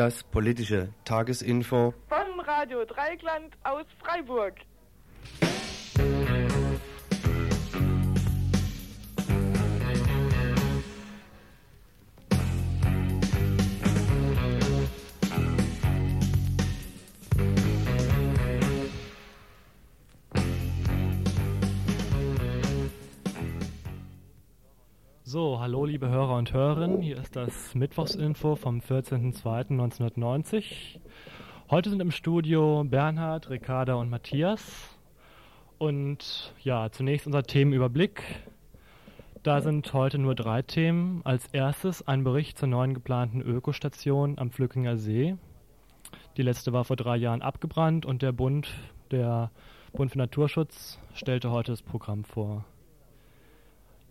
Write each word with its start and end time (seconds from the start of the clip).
Das 0.00 0.22
politische 0.22 0.88
Tagesinfo 1.04 1.92
von 2.08 2.40
Radio 2.40 2.86
Dreigland 2.86 3.52
aus 3.64 3.84
Freiburg. 4.02 4.54
Hallo 25.60 25.84
liebe 25.84 26.08
Hörer 26.08 26.36
und 26.36 26.52
Hörerinnen, 26.54 27.02
hier 27.02 27.18
ist 27.18 27.36
das 27.36 27.74
Mittwochsinfo 27.74 28.56
vom 28.56 28.78
14.02.1990. 28.78 30.98
Heute 31.68 31.90
sind 31.90 32.00
im 32.00 32.12
Studio 32.12 32.82
Bernhard, 32.88 33.50
Ricarda 33.50 33.96
und 33.96 34.08
Matthias. 34.08 34.88
Und 35.76 36.54
ja, 36.62 36.90
zunächst 36.90 37.26
unser 37.26 37.42
Themenüberblick. 37.42 38.22
Da 39.42 39.60
sind 39.60 39.92
heute 39.92 40.16
nur 40.16 40.34
drei 40.34 40.62
Themen. 40.62 41.20
Als 41.24 41.46
erstes 41.48 42.08
ein 42.08 42.24
Bericht 42.24 42.56
zur 42.56 42.68
neuen 42.68 42.94
geplanten 42.94 43.42
Ökostation 43.42 44.38
am 44.38 44.50
Flückinger 44.50 44.96
See. 44.96 45.36
Die 46.38 46.42
letzte 46.42 46.72
war 46.72 46.84
vor 46.84 46.96
drei 46.96 47.18
Jahren 47.18 47.42
abgebrannt 47.42 48.06
und 48.06 48.22
der 48.22 48.32
Bund, 48.32 48.70
der 49.10 49.50
Bund 49.92 50.10
für 50.10 50.16
Naturschutz, 50.16 50.98
stellte 51.12 51.50
heute 51.50 51.72
das 51.72 51.82
Programm 51.82 52.24
vor. 52.24 52.64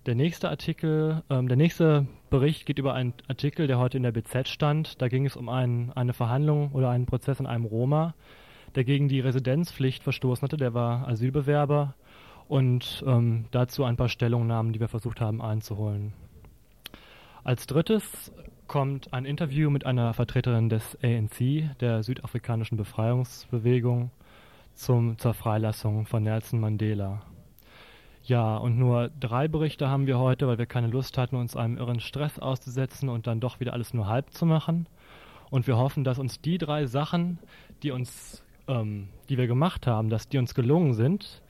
Der 0.05 0.15
nächste 0.15 0.49
Artikel, 0.49 1.23
ähm, 1.29 1.47
der 1.49 1.57
nächste 1.57 2.07
Bericht 2.29 2.65
geht 2.65 2.79
über 2.79 2.93
einen 2.93 3.13
Artikel, 3.27 3.67
der 3.67 3.79
heute 3.79 3.97
in 3.97 4.03
der 4.03 4.13
BZ 4.13 4.47
stand. 4.47 5.01
Da 5.01 5.09
ging 5.09 5.25
es 5.25 5.35
um 5.35 5.49
ein, 5.49 5.91
eine 5.93 6.13
Verhandlung 6.13 6.71
oder 6.71 6.89
einen 6.89 7.05
Prozess 7.05 7.39
in 7.39 7.45
einem 7.45 7.65
Roma, 7.65 8.13
der 8.75 8.85
gegen 8.85 9.09
die 9.09 9.19
Residenzpflicht 9.19 10.03
verstoßen 10.03 10.43
hatte. 10.43 10.55
Der 10.55 10.73
war 10.73 11.07
Asylbewerber 11.07 11.95
und 12.47 13.03
ähm, 13.05 13.45
dazu 13.51 13.83
ein 13.83 13.97
paar 13.97 14.07
Stellungnahmen, 14.07 14.71
die 14.71 14.79
wir 14.79 14.87
versucht 14.87 15.19
haben 15.19 15.41
einzuholen. 15.41 16.13
Als 17.43 17.67
drittes 17.67 18.31
kommt 18.67 19.13
ein 19.13 19.25
Interview 19.25 19.69
mit 19.69 19.85
einer 19.85 20.13
Vertreterin 20.13 20.69
des 20.69 20.97
ANC, 21.03 21.77
der 21.81 22.03
südafrikanischen 22.03 22.77
Befreiungsbewegung, 22.77 24.11
zum, 24.75 25.17
zur 25.17 25.33
Freilassung 25.33 26.05
von 26.05 26.23
Nelson 26.23 26.61
Mandela. 26.61 27.21
Ja, 28.29 28.57
und 28.57 28.77
nur 28.77 29.09
drei 29.19 29.47
Berichte 29.47 29.89
haben 29.89 30.05
wir 30.05 30.19
heute, 30.19 30.47
weil 30.47 30.59
wir 30.59 30.67
keine 30.67 30.85
Lust 30.85 31.17
hatten, 31.17 31.35
uns 31.35 31.55
einem 31.55 31.77
irren 31.77 31.99
Stress 31.99 32.37
auszusetzen 32.37 33.09
und 33.09 33.25
dann 33.25 33.39
doch 33.39 33.59
wieder 33.59 33.73
alles 33.73 33.95
nur 33.95 34.05
halb 34.05 34.31
zu 34.31 34.45
machen. 34.45 34.85
Und 35.49 35.65
wir 35.65 35.77
hoffen, 35.77 36.03
dass 36.03 36.19
uns 36.19 36.39
die 36.39 36.59
drei 36.59 36.85
Sachen, 36.85 37.39
die 37.81 37.89
uns, 37.89 38.43
ähm, 38.67 39.07
die 39.29 39.39
wir 39.39 39.47
gemacht 39.47 39.87
haben, 39.87 40.11
dass 40.11 40.29
die 40.29 40.37
uns 40.37 40.53
gelungen 40.53 40.93
sind. 40.93 41.41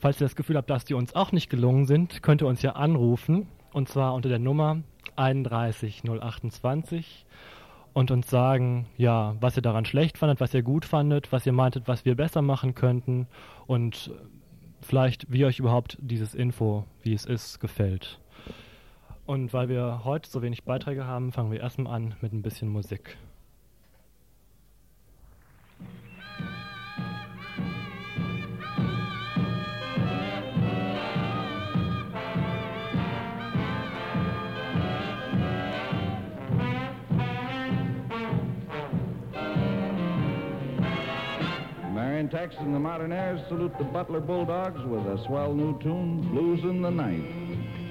Falls 0.00 0.20
ihr 0.20 0.24
das 0.24 0.34
Gefühl 0.34 0.56
habt, 0.56 0.70
dass 0.70 0.84
die 0.84 0.94
uns 0.94 1.14
auch 1.14 1.30
nicht 1.30 1.48
gelungen 1.48 1.86
sind, 1.86 2.20
könnt 2.20 2.42
ihr 2.42 2.48
uns 2.48 2.62
ja 2.62 2.72
anrufen. 2.72 3.46
Und 3.72 3.88
zwar 3.88 4.14
unter 4.14 4.28
der 4.28 4.40
Nummer 4.40 4.82
31028 5.14 7.26
und 7.92 8.10
uns 8.10 8.28
sagen, 8.28 8.86
ja, 8.96 9.36
was 9.38 9.56
ihr 9.56 9.62
daran 9.62 9.84
schlecht 9.84 10.18
fandet, 10.18 10.40
was 10.40 10.52
ihr 10.52 10.62
gut 10.62 10.84
fandet, 10.84 11.30
was 11.30 11.46
ihr 11.46 11.52
meintet, 11.52 11.86
was 11.86 12.04
wir 12.04 12.16
besser 12.16 12.42
machen 12.42 12.74
könnten 12.74 13.28
und 13.68 14.10
vielleicht, 14.82 15.32
wie 15.32 15.44
euch 15.44 15.58
überhaupt 15.58 15.96
dieses 16.00 16.34
Info, 16.34 16.84
wie 17.02 17.14
es 17.14 17.24
ist, 17.24 17.60
gefällt. 17.60 18.20
Und 19.24 19.52
weil 19.52 19.68
wir 19.68 20.04
heute 20.04 20.28
so 20.28 20.42
wenig 20.42 20.64
Beiträge 20.64 21.06
haben, 21.06 21.32
fangen 21.32 21.52
wir 21.52 21.60
erstmal 21.60 21.94
an 21.94 22.14
mit 22.20 22.32
ein 22.32 22.42
bisschen 22.42 22.68
Musik. 22.68 23.16
Texas 42.28 42.60
and 42.60 42.74
the 42.74 42.78
Modernaires 42.78 43.46
salute 43.48 43.76
the 43.78 43.84
Butler 43.84 44.20
Bulldogs 44.20 44.80
with 44.84 45.06
a 45.06 45.24
swell 45.26 45.54
new 45.54 45.78
tune, 45.80 46.20
Blues 46.30 46.62
in 46.62 46.82
the 46.82 46.90
Night. 46.90 47.81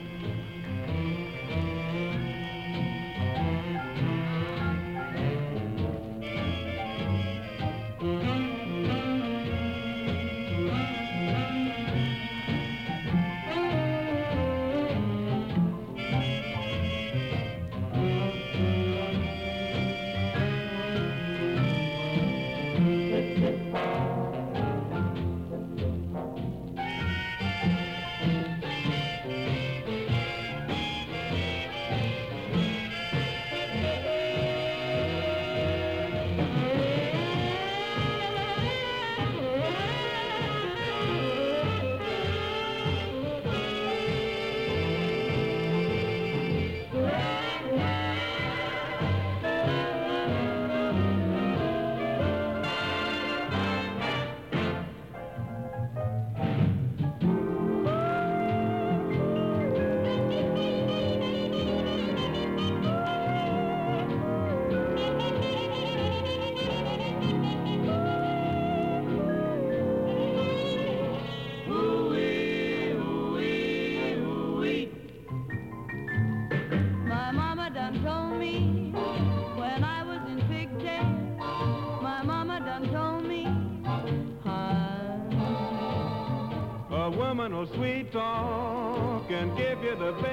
Sweet 87.67 88.11
talk 88.11 89.29
and 89.29 89.55
give 89.57 89.83
you 89.83 89.95
the 89.95 90.11
big 90.21 90.30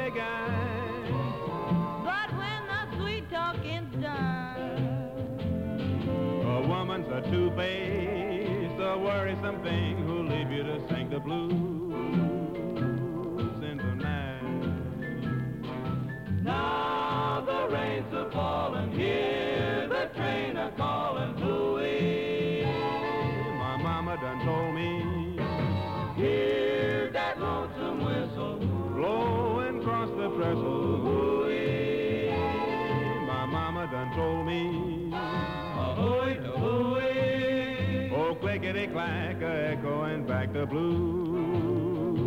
clack, 38.98 39.40
echoing 39.42 40.26
back 40.26 40.52
the 40.52 40.66
blues 40.66 42.18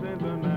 in 0.00 0.18
the 0.20 0.36
night. 0.36 0.47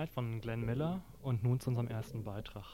Night 0.00 0.08
von 0.08 0.40
Glenn 0.40 0.64
Miller 0.64 1.02
und 1.22 1.44
nun 1.44 1.60
zu 1.60 1.68
unserem 1.68 1.88
ersten 1.88 2.24
Beitrag. 2.24 2.64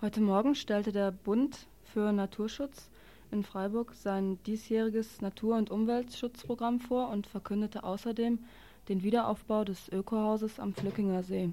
Heute 0.00 0.20
Morgen 0.20 0.56
stellte 0.56 0.90
der 0.90 1.12
Bund 1.12 1.68
für 1.84 2.10
Naturschutz 2.10 2.90
in 3.30 3.44
Freiburg 3.44 3.94
sein 3.94 4.42
diesjähriges 4.42 5.20
Natur- 5.20 5.56
und 5.56 5.70
Umweltschutzprogramm 5.70 6.80
vor 6.80 7.10
und 7.10 7.28
verkündete 7.28 7.84
außerdem 7.84 8.40
den 8.88 9.04
Wiederaufbau 9.04 9.62
des 9.62 9.88
Ökohauses 9.88 10.58
am 10.58 10.74
Flückinger 10.74 11.22
See, 11.22 11.52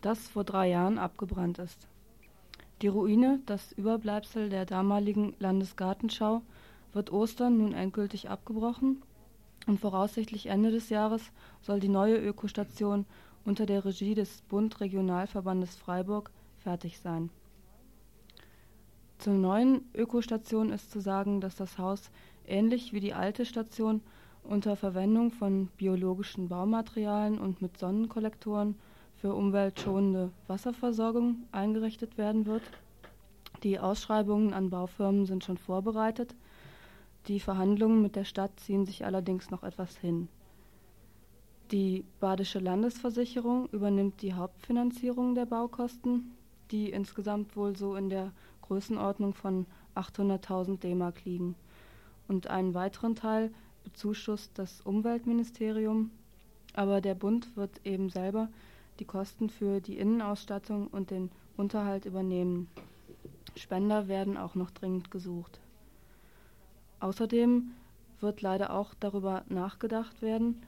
das 0.00 0.28
vor 0.28 0.44
drei 0.44 0.70
Jahren 0.70 0.96
abgebrannt 0.96 1.58
ist. 1.58 1.86
Die 2.80 2.88
Ruine, 2.88 3.40
das 3.44 3.72
Überbleibsel 3.72 4.48
der 4.48 4.64
damaligen 4.64 5.34
Landesgartenschau, 5.40 6.40
wird 6.94 7.12
Ostern 7.12 7.58
nun 7.58 7.74
endgültig 7.74 8.30
abgebrochen 8.30 9.02
und 9.66 9.80
voraussichtlich 9.80 10.46
Ende 10.46 10.70
des 10.70 10.88
Jahres 10.88 11.22
soll 11.60 11.80
die 11.80 11.88
neue 11.88 12.16
Ökostation 12.16 13.06
unter 13.44 13.66
der 13.66 13.84
Regie 13.84 14.14
des 14.14 14.42
Bund 14.42 14.80
Regionalverbandes 14.80 15.76
Freiburg 15.76 16.30
fertig 16.58 16.98
sein. 16.98 17.30
Zur 19.18 19.34
neuen 19.34 19.82
Ökostation 19.94 20.70
ist 20.70 20.90
zu 20.90 21.00
sagen, 21.00 21.40
dass 21.40 21.56
das 21.56 21.78
Haus 21.78 22.10
ähnlich 22.46 22.92
wie 22.92 23.00
die 23.00 23.14
alte 23.14 23.46
Station 23.46 24.00
unter 24.42 24.74
Verwendung 24.74 25.30
von 25.30 25.68
biologischen 25.76 26.48
Baumaterialien 26.48 27.38
und 27.38 27.62
mit 27.62 27.78
Sonnenkollektoren 27.78 28.74
für 29.16 29.34
umweltschonende 29.34 30.32
Wasserversorgung 30.48 31.44
eingerichtet 31.52 32.18
werden 32.18 32.46
wird. 32.46 32.62
Die 33.62 33.78
Ausschreibungen 33.78 34.52
an 34.52 34.70
Baufirmen 34.70 35.26
sind 35.26 35.44
schon 35.44 35.58
vorbereitet. 35.58 36.34
Die 37.28 37.38
Verhandlungen 37.38 38.02
mit 38.02 38.16
der 38.16 38.24
Stadt 38.24 38.58
ziehen 38.58 38.84
sich 38.84 39.04
allerdings 39.04 39.50
noch 39.50 39.62
etwas 39.62 39.96
hin. 39.96 40.28
Die 41.70 42.04
Badische 42.20 42.58
Landesversicherung 42.58 43.68
übernimmt 43.70 44.20
die 44.20 44.34
Hauptfinanzierung 44.34 45.34
der 45.34 45.46
Baukosten, 45.46 46.32
die 46.70 46.90
insgesamt 46.90 47.56
wohl 47.56 47.76
so 47.76 47.96
in 47.96 48.10
der 48.10 48.32
Größenordnung 48.62 49.34
von 49.34 49.66
800.000 49.94 50.80
D-Mark 50.80 51.24
liegen. 51.24 51.54
Und 52.28 52.48
einen 52.48 52.74
weiteren 52.74 53.14
Teil 53.14 53.52
bezuschusst 53.84 54.50
das 54.56 54.80
Umweltministerium, 54.82 56.10
aber 56.74 57.00
der 57.00 57.14
Bund 57.14 57.56
wird 57.56 57.80
eben 57.86 58.10
selber 58.10 58.48
die 58.98 59.04
Kosten 59.04 59.48
für 59.48 59.80
die 59.80 59.96
Innenausstattung 59.96 60.88
und 60.88 61.10
den 61.10 61.30
Unterhalt 61.56 62.04
übernehmen. 62.04 62.68
Spender 63.56 64.08
werden 64.08 64.36
auch 64.36 64.54
noch 64.54 64.70
dringend 64.70 65.10
gesucht. 65.10 65.61
Außerdem 67.02 67.72
wird 68.20 68.42
leider 68.42 68.72
auch 68.72 68.94
darüber 68.94 69.42
nachgedacht 69.48 70.22
werden 70.22 70.62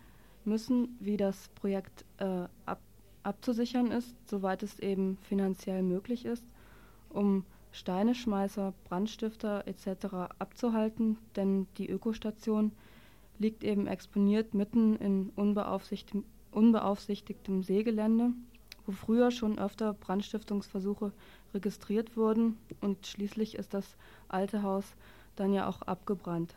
müssen, 0.44 0.96
wie 0.98 1.16
das 1.16 1.48
Projekt 1.54 2.04
äh, 2.18 2.48
ab, 2.66 2.80
abzusichern 3.22 3.92
ist, 3.92 4.16
soweit 4.28 4.64
es 4.64 4.80
eben 4.80 5.16
finanziell 5.18 5.84
möglich 5.84 6.24
ist, 6.24 6.44
um 7.08 7.44
Steineschmeißer, 7.70 8.74
Brandstifter 8.82 9.62
etc. 9.68 10.06
abzuhalten, 10.40 11.18
denn 11.36 11.68
die 11.78 11.88
Ökostation 11.88 12.72
liegt 13.38 13.62
eben 13.62 13.86
exponiert 13.86 14.54
mitten 14.54 14.96
in 14.96 15.30
unbeaufsichtigtem, 15.36 16.24
unbeaufsichtigtem 16.50 17.62
Seegelände, 17.62 18.30
wo 18.86 18.92
früher 18.92 19.30
schon 19.30 19.56
öfter 19.56 19.94
Brandstiftungsversuche 19.94 21.12
registriert 21.54 22.16
wurden 22.16 22.58
und 22.80 23.06
schließlich 23.06 23.54
ist 23.54 23.72
das 23.72 23.96
alte 24.28 24.64
Haus 24.64 24.96
dann 25.36 25.52
ja 25.52 25.68
auch 25.68 25.82
abgebrannt. 25.82 26.54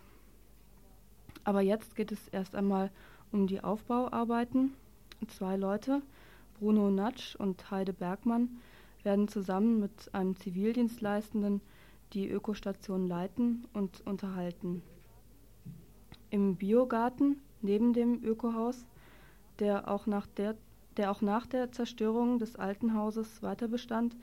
Aber 1.44 1.62
jetzt 1.62 1.96
geht 1.96 2.12
es 2.12 2.28
erst 2.28 2.56
einmal 2.56 2.92
um 3.32 3.48
die 3.48 3.64
Aufbauarbeiten. 3.64 4.74
Zwei 5.28 5.56
Leute, 5.56 6.02
Bruno 6.60 6.90
Natsch 6.90 7.36
und 7.36 7.72
Heide 7.72 7.94
Bergmann, 7.94 8.50
werden 9.04 9.28
zusammen 9.28 9.80
mit 9.80 10.14
einem 10.14 10.36
Zivildienstleistenden 10.36 11.62
die 12.14 12.30
Ökostation 12.30 13.08
leiten 13.08 13.66
und 13.74 14.06
unterhalten. 14.06 14.82
Im 16.30 16.56
Biogarten 16.56 17.42
neben 17.62 17.94
dem 17.94 18.24
Ökohaus, 18.24 18.86
der 19.60 19.90
auch 19.90 20.06
nach 20.06 20.28
der, 20.28 20.56
der 20.98 21.12
auch 21.12 21.22
nach 21.22 21.48
der 21.48 21.72
Zerstörung 21.72 22.40
des 22.40 22.56
alten 22.56 22.94
Hauses 22.94 23.42
weiter 23.42 23.68
bestand, 23.68 24.16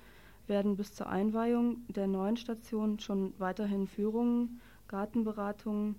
werden 0.47 0.77
bis 0.77 0.93
zur 0.93 1.09
Einweihung 1.09 1.79
der 1.89 2.07
neuen 2.07 2.37
Station 2.37 2.99
schon 2.99 3.33
weiterhin 3.39 3.87
Führungen, 3.87 4.61
Gartenberatungen, 4.89 5.97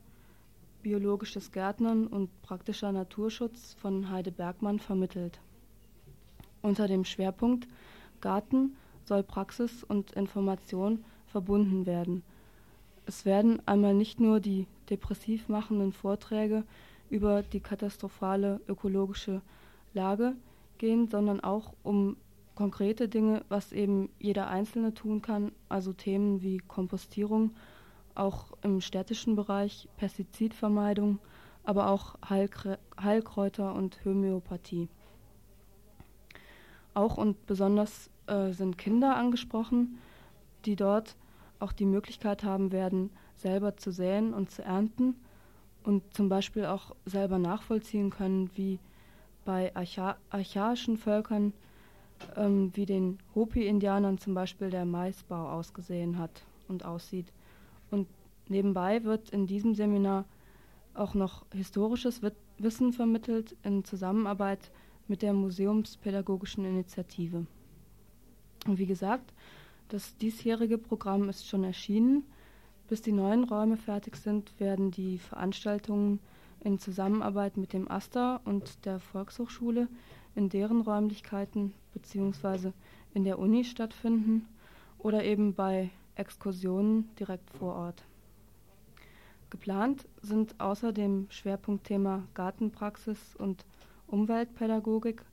biologisches 0.81 1.51
Gärtnern 1.51 2.07
und 2.07 2.29
praktischer 2.41 2.91
Naturschutz 2.91 3.73
von 3.79 4.09
Heide 4.11 4.31
Bergmann 4.31 4.79
vermittelt. 4.79 5.39
Unter 6.61 6.87
dem 6.87 7.05
Schwerpunkt 7.05 7.67
Garten 8.21 8.75
soll 9.03 9.23
Praxis 9.23 9.83
und 9.83 10.11
Information 10.11 11.03
verbunden 11.27 11.85
werden. 11.85 12.23
Es 13.05 13.25
werden 13.25 13.61
einmal 13.67 13.93
nicht 13.93 14.19
nur 14.19 14.39
die 14.39 14.67
depressiv 14.89 15.47
machenden 15.47 15.91
Vorträge 15.91 16.63
über 17.09 17.43
die 17.43 17.59
katastrophale 17.59 18.61
ökologische 18.67 19.41
Lage 19.93 20.35
gehen, 20.77 21.07
sondern 21.07 21.39
auch 21.39 21.73
um 21.83 22.17
konkrete 22.55 23.07
Dinge, 23.07 23.43
was 23.49 23.71
eben 23.71 24.09
jeder 24.19 24.47
Einzelne 24.47 24.93
tun 24.93 25.21
kann, 25.21 25.51
also 25.69 25.93
Themen 25.93 26.41
wie 26.41 26.57
Kompostierung, 26.57 27.51
auch 28.15 28.53
im 28.61 28.81
städtischen 28.81 29.35
Bereich 29.35 29.89
Pestizidvermeidung, 29.97 31.19
aber 31.63 31.89
auch 31.89 32.15
Heilkrä 32.29 32.77
Heilkräuter 32.99 33.75
und 33.75 34.03
Homöopathie. 34.05 34.87
Auch 36.93 37.17
und 37.17 37.45
besonders 37.45 38.09
äh, 38.27 38.51
sind 38.51 38.77
Kinder 38.77 39.17
angesprochen, 39.17 39.99
die 40.63 40.77
dort 40.77 41.17
auch 41.59 41.73
die 41.73 41.85
Möglichkeit 41.85 42.43
haben 42.43 42.71
werden, 42.71 43.09
selber 43.35 43.75
zu 43.75 43.91
säen 43.91 44.33
und 44.33 44.49
zu 44.49 44.63
ernten 44.63 45.15
und 45.83 46.13
zum 46.13 46.29
Beispiel 46.29 46.65
auch 46.65 46.95
selber 47.05 47.37
nachvollziehen 47.37 48.09
können, 48.09 48.49
wie 48.55 48.79
bei 49.43 49.75
archa 49.75 50.15
archaischen 50.29 50.97
Völkern 50.97 51.53
ähm, 52.35 52.71
wie 52.75 52.85
den 52.85 53.19
Hopi-Indianern 53.33 54.17
zum 54.17 54.33
Beispiel 54.33 54.69
der 54.69 54.85
Maisbau 54.85 55.49
ausgesehen 55.49 56.17
hat 56.17 56.43
und 56.67 56.85
aussieht. 56.85 57.31
Und 57.91 58.07
nebenbei 58.47 59.03
wird 59.03 59.29
in 59.29 59.47
diesem 59.47 59.75
Seminar 59.75 60.25
auch 60.93 61.13
noch 61.13 61.45
historisches 61.53 62.21
Wissen 62.57 62.93
vermittelt 62.93 63.55
in 63.63 63.83
Zusammenarbeit 63.83 64.71
mit 65.07 65.21
der 65.21 65.33
Museumspädagogischen 65.33 66.65
Initiative. 66.65 67.45
Und 68.65 68.79
wie 68.79 68.85
gesagt, 68.85 69.33
das 69.89 70.17
diesjährige 70.17 70.77
Programm 70.77 71.29
ist 71.29 71.47
schon 71.47 71.63
erschienen. 71.63 72.23
Bis 72.87 73.01
die 73.01 73.11
neuen 73.11 73.43
Räume 73.43 73.77
fertig 73.77 74.15
sind, 74.15 74.59
werden 74.59 74.91
die 74.91 75.17
Veranstaltungen 75.17 76.19
in 76.63 76.79
Zusammenarbeit 76.79 77.57
mit 77.57 77.73
dem 77.73 77.89
AStA 77.89 78.41
und 78.45 78.85
der 78.85 78.99
Volkshochschule 78.99 79.87
in 80.35 80.49
deren 80.49 80.81
Räumlichkeiten 80.81 81.73
bzw. 81.93 82.71
in 83.13 83.23
der 83.23 83.39
Uni 83.39 83.63
stattfinden 83.63 84.47
oder 84.99 85.23
eben 85.23 85.53
bei 85.53 85.89
Exkursionen 86.15 87.09
direkt 87.17 87.49
vor 87.51 87.75
Ort. 87.75 88.03
Geplant 89.49 90.07
sind 90.21 90.59
außer 90.59 90.91
dem 90.91 91.27
Schwerpunktthema 91.29 92.23
Gartenpraxis 92.33 93.35
und 93.37 93.65
Umweltpädagogik 94.07 95.23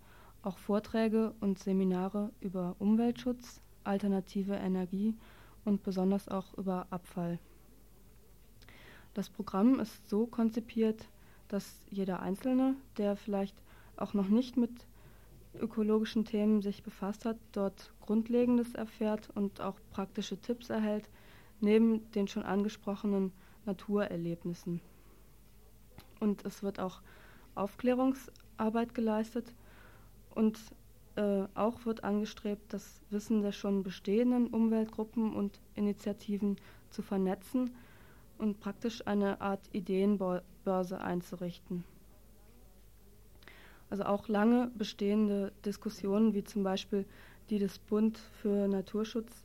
auch 0.43 0.59
Vorträge 0.59 1.35
und 1.41 1.59
Seminare 1.59 2.31
über 2.41 2.77
Umweltschutz, 2.79 3.61
alternative 3.85 4.55
Energie 4.55 5.15
und 5.65 5.83
besonders 5.83 6.29
auch 6.29 6.55
über 6.55 6.87
Abfall. 6.91 7.39
Das 9.15 9.29
Programm 9.29 9.79
ist 9.79 10.09
so 10.09 10.27
konzipiert, 10.27 11.09
dass 11.49 11.85
jeder 11.91 12.21
Einzelne, 12.21 12.77
der 12.97 13.17
vielleicht 13.17 13.57
auch 13.97 14.15
noch 14.15 14.29
nicht 14.29 14.57
mit 14.57 14.87
ökologischen 15.55 16.25
Themen 16.25 16.63
sich 16.63 16.83
befasst 16.83 17.25
hat, 17.25 17.37
dort 17.53 17.93
Grundlegendes 18.01 18.75
erfährt 18.75 19.29
und 19.35 19.61
auch 19.61 19.77
praktische 19.91 20.37
Tipps 20.39 20.71
erhält, 20.71 21.09
neben 21.61 22.11
den 22.13 22.29
schon 22.29 22.43
angesprochenen 22.43 23.33
Naturerlebnissen. 23.65 24.81
Und 26.21 26.45
es 26.45 26.63
wird 26.63 26.81
auch 26.81 27.01
Aufklärungsarbeit 27.55 28.95
geleistet 28.95 29.55
und 30.35 30.59
äh, 31.17 31.45
auch 31.55 31.85
wird 31.85 32.05
angestrebt, 32.05 32.73
das 32.73 33.01
Wissen 33.11 33.43
der 33.43 33.53
schon 33.53 33.83
bestehenden 33.83 34.47
Umweltgruppen 34.49 35.35
und 35.35 35.61
Initiativen 35.75 36.57
zu 36.91 37.03
vernetzen 37.03 37.71
und 38.39 38.61
praktisch 38.61 39.07
eine 39.07 39.41
Art 39.41 39.61
Ideenbörse 39.73 41.01
einzurichten. 41.01 41.85
Also 43.93 44.05
auch 44.05 44.27
lange 44.27 44.71
bestehende 44.75 45.53
Diskussionen, 45.67 46.33
wie 46.33 46.43
zum 46.43 46.63
Beispiel 46.63 47.05
die 47.51 47.59
des 47.59 47.79
Bund 47.79 48.17
für 48.41 48.67
Naturschutz 48.67 49.45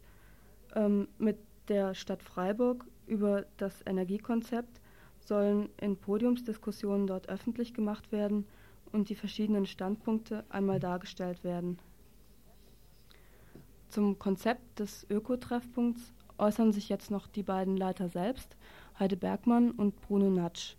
ähm, 0.74 1.10
mit 1.18 1.38
der 1.68 1.94
Stadt 1.94 2.24
Freiburg 2.24 2.86
über 3.08 3.46
das 3.58 3.86
Energiekonzept, 3.86 4.80
sollen 5.20 5.68
in 5.82 5.98
Podiumsdiskussionen 5.98 7.08
dort 7.08 7.27
öffentlich 7.27 7.74
gemacht 7.74 8.13
werden 8.13 8.46
und 8.94 9.10
die 9.10 9.16
verschiedenen 9.16 9.66
Standpunkte 9.66 10.46
einmal 10.48 10.80
dargestellt 10.80 11.44
werden. 11.44 11.77
Zum 13.89 14.18
Konzept 14.18 14.80
des 14.80 15.06
Ökotreffpunkts 15.10 16.13
äußern 16.38 16.72
sich 16.72 16.88
jetzt 16.88 17.12
noch 17.12 17.27
die 17.27 17.44
beiden 17.44 17.75
Leiter 17.75 18.08
selbst, 18.08 18.56
Heide 18.98 19.18
Bergmann 19.18 19.72
und 19.72 20.00
Bruno 20.00 20.30
Natsch. 20.30 20.77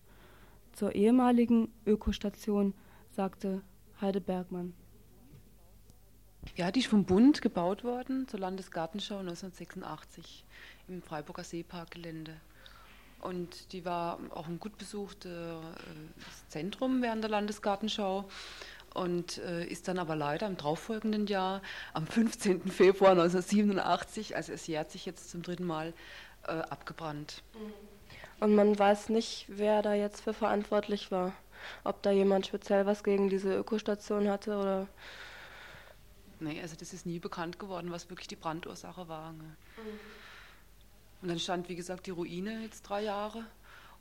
Zur 0.73 0.95
ehemaligen 0.95 1.71
Ökostation 1.85 2.73
sagte 3.19 3.63
Heide 4.01 4.21
Bergmann. 4.21 4.75
Ja, 6.55 6.71
die 6.71 6.79
ist 6.79 6.87
vom 6.87 7.05
Bund 7.05 7.43
gebaut 7.43 7.83
worden 7.83 8.29
zur 8.29 8.39
Landesgartenschau 8.39 9.19
1986 9.19 10.45
im 10.87 11.03
Freiburger 11.03 11.43
Seeparkgelände. 11.43 12.37
Und 13.21 13.73
die 13.73 13.85
war 13.85 14.21
auch 14.31 14.47
ein 14.47 14.61
gut 14.61 14.79
besuchtes 14.79 15.59
Zentrum 16.47 17.03
während 17.03 17.25
der 17.25 17.31
Landesgartenschau 17.33 18.29
und 18.95 19.39
äh, 19.39 19.65
ist 19.65 19.89
dann 19.89 19.99
aber 19.99 20.15
leider 20.15 20.47
im 20.47 20.57
darauffolgenden 20.57 21.27
Jahr, 21.27 21.61
am 21.95 22.07
15. 22.07 22.69
Februar 22.71 23.11
1987, 23.11 24.37
also 24.37 24.53
es 24.53 24.65
jährt 24.69 24.93
sich 24.93 25.07
jetzt 25.07 25.29
zum 25.29 25.43
dritten 25.43 25.65
Mal, 25.65 25.93
äh, 26.47 26.53
abgebrannt. 26.53 27.43
Und 28.39 28.55
man 28.55 28.79
weiß 28.79 29.09
nicht, 29.09 29.47
wer 29.49 29.83
da 29.83 29.95
jetzt 29.95 30.21
für 30.21 30.35
verantwortlich 30.35 31.11
war. 31.11 31.33
Ob 31.85 32.03
da 32.03 32.11
jemand 32.11 32.47
speziell 32.47 32.87
was 32.87 33.05
gegen 33.05 33.29
diese 33.29 33.55
Ökostation 33.55 34.29
hatte 34.29 34.57
oder. 34.57 34.88
Nee, 36.41 36.61
also 36.61 36.77
das 36.77 36.93
ist 36.93 37.07
nie 37.07 37.19
bekannt 37.19 37.59
geworden, 37.59 37.91
was 37.91 38.11
wirklich 38.11 38.29
die 38.29 38.37
Brandursache 38.37 39.09
war. 39.09 39.33
Ne? 39.33 39.45
Mhm. 39.45 40.00
Und 41.23 41.29
dann 41.29 41.38
stand, 41.38 41.69
wie 41.69 41.75
gesagt, 41.75 42.07
die 42.07 42.12
Ruine 42.12 42.62
jetzt 42.62 42.83
drei 42.83 43.03
Jahre. 43.03 43.45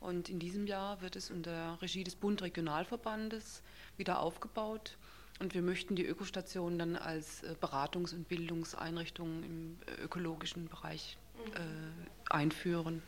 Und 0.00 0.28
in 0.28 0.38
diesem 0.38 0.66
Jahr 0.66 1.00
wird 1.00 1.16
es 1.16 1.30
unter 1.30 1.76
Regie 1.82 2.04
des 2.04 2.14
Bund 2.14 2.40
Regionalverbandes 2.42 3.62
wieder 3.96 4.20
aufgebaut. 4.20 4.96
Und 5.40 5.54
wir 5.54 5.62
möchten 5.62 5.96
die 5.96 6.04
Ökostation 6.04 6.78
dann 6.78 6.96
als 6.96 7.42
äh, 7.42 7.54
Beratungs- 7.60 8.14
und 8.14 8.28
Bildungseinrichtung 8.28 9.42
im 9.42 9.78
äh, 9.86 10.02
ökologischen 10.02 10.68
Bereich 10.68 11.16
äh, 11.54 12.32
einführen. 12.32 13.02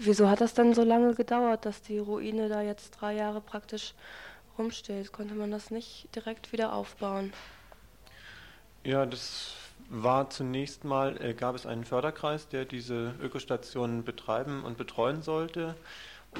Wieso 0.00 0.28
hat 0.28 0.40
das 0.40 0.54
dann 0.54 0.74
so 0.74 0.84
lange 0.84 1.14
gedauert, 1.14 1.66
dass 1.66 1.82
die 1.82 1.98
Ruine 1.98 2.48
da 2.48 2.62
jetzt 2.62 2.92
drei 2.92 3.14
Jahre 3.14 3.40
praktisch 3.40 3.94
rumsteht? 4.56 5.10
Konnte 5.10 5.34
man 5.34 5.50
das 5.50 5.72
nicht 5.72 6.08
direkt 6.14 6.52
wieder 6.52 6.72
aufbauen? 6.72 7.32
Ja, 8.84 9.06
das 9.06 9.54
war 9.90 10.30
zunächst 10.30 10.84
mal, 10.84 11.20
äh, 11.20 11.34
gab 11.34 11.56
es 11.56 11.66
einen 11.66 11.84
Förderkreis, 11.84 12.46
der 12.48 12.64
diese 12.64 13.14
Ökostationen 13.20 14.04
betreiben 14.04 14.62
und 14.62 14.78
betreuen 14.78 15.22
sollte. 15.22 15.74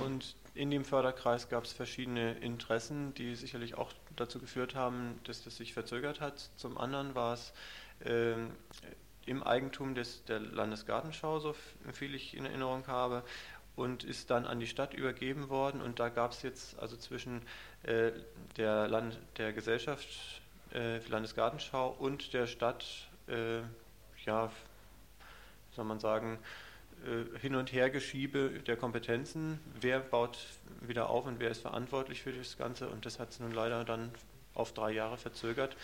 Und 0.05 0.37
in 0.55 0.71
dem 0.71 0.85
Förderkreis 0.85 1.49
gab 1.49 1.65
es 1.65 1.73
verschiedene 1.73 2.35
Interessen, 2.35 3.12
die 3.15 3.35
sicherlich 3.35 3.77
auch 3.77 3.93
dazu 4.15 4.38
geführt 4.38 4.77
haben, 4.77 5.19
dass 5.25 5.43
das 5.43 5.57
sich 5.57 5.75
verzögert 5.75 6.21
hat. 6.21 6.50
Zum 6.57 6.79
anderen 6.79 7.17
war 7.17 7.35
es 7.35 7.53
äh, 8.05 8.35
im 9.28 9.42
Eigentum 9.42 9.94
des, 9.94 10.25
der 10.25 10.40
Landesgartenschau, 10.40 11.38
so 11.38 11.54
viel 11.92 12.14
ich 12.14 12.37
in 12.37 12.44
Erinnerung 12.47 12.87
habe, 12.87 13.23
und 13.76 14.02
ist 14.02 14.30
dann 14.30 14.44
an 14.44 14.58
die 14.58 14.66
Stadt 14.66 14.92
übergeben 14.92 15.49
worden. 15.49 15.80
Und 15.80 16.00
da 16.00 16.08
gab 16.08 16.32
es 16.32 16.42
jetzt 16.42 16.78
also 16.80 16.97
zwischen 16.97 17.42
äh, 17.85 18.11
der, 18.56 18.88
Land, 18.88 19.18
der 19.37 19.52
Gesellschaft 19.52 20.08
äh, 20.75 20.99
Landesgartenschau 21.08 21.94
und 21.99 22.32
der 22.32 22.47
Stadt 22.49 22.85
äh, 23.28 23.61
ja, 24.26 24.50
soll 25.76 25.85
man 25.85 26.00
sagen, 26.00 26.38
äh, 27.06 27.38
Hin- 27.38 27.54
und 27.54 27.73
Hergeschiebe 27.73 28.61
der 28.66 28.76
Kompetenzen. 28.76 29.61
Wer 29.80 30.00
baut 30.00 30.38
wieder 30.80 31.08
auf 31.08 31.26
und 31.26 31.38
wer 31.38 31.50
ist 31.50 31.62
verantwortlich 31.62 32.23
für 32.23 32.32
das 32.32 32.58
Ganze? 32.58 32.88
Und 32.88 33.06
das 33.06 33.20
hat 33.20 33.30
es 33.30 33.40
nun 33.40 33.52
leider 33.52 33.85
dann 33.85 34.11
auf 34.54 34.73
drei 34.73 34.90
Jahre 34.90 35.16
verzögert. 35.16 35.76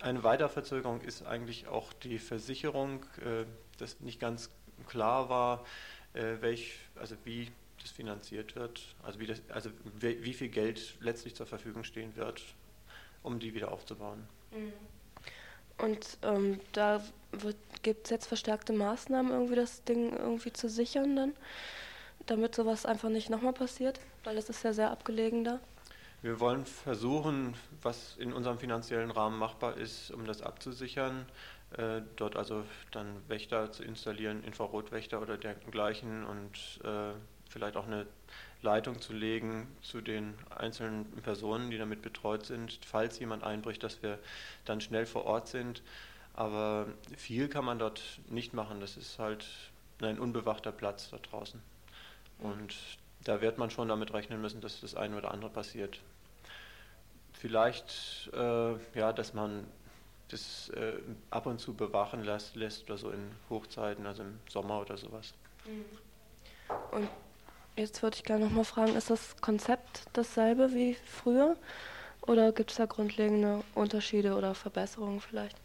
Eine 0.00 0.22
weitere 0.22 0.48
Verzögerung 0.48 1.00
ist 1.00 1.26
eigentlich 1.26 1.66
auch 1.68 1.92
die 1.92 2.18
Versicherung, 2.18 3.04
äh, 3.24 3.44
dass 3.78 4.00
nicht 4.00 4.20
ganz 4.20 4.50
klar 4.86 5.28
war, 5.28 5.64
äh, 6.14 6.36
welch, 6.40 6.78
also 6.96 7.16
wie 7.24 7.50
das 7.80 7.90
finanziert 7.90 8.56
wird, 8.56 8.94
also 9.02 9.20
wie, 9.20 9.26
das, 9.26 9.42
also 9.50 9.70
wie 10.00 10.34
viel 10.34 10.48
Geld 10.48 10.96
letztlich 11.00 11.34
zur 11.34 11.46
Verfügung 11.46 11.84
stehen 11.84 12.16
wird, 12.16 12.42
um 13.22 13.38
die 13.38 13.54
wieder 13.54 13.72
aufzubauen. 13.72 14.26
Mhm. 14.50 14.72
Und 15.78 16.18
ähm, 16.22 16.60
da 16.72 17.00
gibt 17.82 18.06
es 18.06 18.10
jetzt 18.10 18.26
verstärkte 18.26 18.72
Maßnahmen, 18.72 19.30
irgendwie 19.30 19.54
das 19.54 19.84
Ding 19.84 20.16
irgendwie 20.16 20.52
zu 20.52 20.68
sichern 20.68 21.14
dann, 21.14 21.34
damit 22.26 22.54
sowas 22.54 22.84
einfach 22.84 23.10
nicht 23.10 23.30
nochmal 23.30 23.52
passiert, 23.52 24.00
weil 24.24 24.36
es 24.38 24.48
ist 24.48 24.64
ja 24.64 24.72
sehr 24.72 24.90
abgelegen 24.90 25.44
da. 25.44 25.60
Wir 26.20 26.40
wollen 26.40 26.66
versuchen, 26.66 27.54
was 27.80 28.16
in 28.16 28.32
unserem 28.32 28.58
finanziellen 28.58 29.12
Rahmen 29.12 29.38
machbar 29.38 29.76
ist, 29.76 30.10
um 30.10 30.24
das 30.24 30.42
abzusichern. 30.42 31.26
Äh, 31.76 32.02
dort 32.16 32.34
also 32.34 32.64
dann 32.90 33.06
Wächter 33.28 33.70
zu 33.70 33.84
installieren, 33.84 34.42
Infrarotwächter 34.42 35.22
oder 35.22 35.36
dergleichen 35.36 36.24
und 36.24 36.80
äh, 36.82 37.12
vielleicht 37.48 37.76
auch 37.76 37.86
eine 37.86 38.06
Leitung 38.62 39.00
zu 39.00 39.12
legen 39.12 39.68
zu 39.80 40.00
den 40.00 40.34
einzelnen 40.50 41.04
Personen, 41.22 41.70
die 41.70 41.78
damit 41.78 42.02
betreut 42.02 42.46
sind, 42.46 42.80
falls 42.84 43.18
jemand 43.20 43.44
einbricht, 43.44 43.84
dass 43.84 44.02
wir 44.02 44.18
dann 44.64 44.80
schnell 44.80 45.06
vor 45.06 45.24
Ort 45.24 45.46
sind. 45.46 45.82
Aber 46.34 46.86
viel 47.16 47.48
kann 47.48 47.64
man 47.64 47.78
dort 47.78 48.02
nicht 48.28 48.54
machen. 48.54 48.80
Das 48.80 48.96
ist 48.96 49.20
halt 49.20 49.46
ein 50.00 50.18
unbewachter 50.18 50.72
Platz 50.72 51.10
da 51.10 51.18
draußen. 51.18 51.60
Und 52.38 52.74
da 53.28 53.40
wird 53.40 53.58
man 53.58 53.70
schon 53.70 53.88
damit 53.88 54.12
rechnen 54.12 54.40
müssen, 54.40 54.60
dass 54.60 54.80
das 54.80 54.94
eine 54.94 55.16
oder 55.16 55.30
andere 55.30 55.50
passiert. 55.50 56.00
Vielleicht, 57.32 58.30
äh, 58.32 58.72
ja, 58.98 59.12
dass 59.12 59.34
man 59.34 59.66
das 60.28 60.70
äh, 60.70 60.94
ab 61.30 61.46
und 61.46 61.58
zu 61.60 61.74
bewachen 61.74 62.24
lässt, 62.24 62.56
lässt 62.56 62.84
oder 62.84 62.98
so 62.98 63.10
in 63.10 63.30
Hochzeiten, 63.48 64.06
also 64.06 64.22
im 64.22 64.40
Sommer 64.48 64.80
oder 64.80 64.96
sowas. 64.96 65.34
Und 66.90 67.08
Jetzt 67.78 68.02
würde 68.02 68.16
ich 68.16 68.24
gerne 68.24 68.46
nochmal 68.46 68.64
fragen, 68.64 68.96
ist 68.96 69.08
das 69.08 69.36
Konzept 69.40 70.06
dasselbe 70.12 70.74
wie 70.74 70.94
früher 70.94 71.56
oder 72.22 72.50
gibt 72.50 72.72
es 72.72 72.78
da 72.78 72.86
grundlegende 72.86 73.62
Unterschiede 73.76 74.34
oder 74.34 74.56
Verbesserungen 74.56 75.20
vielleicht? 75.20 75.56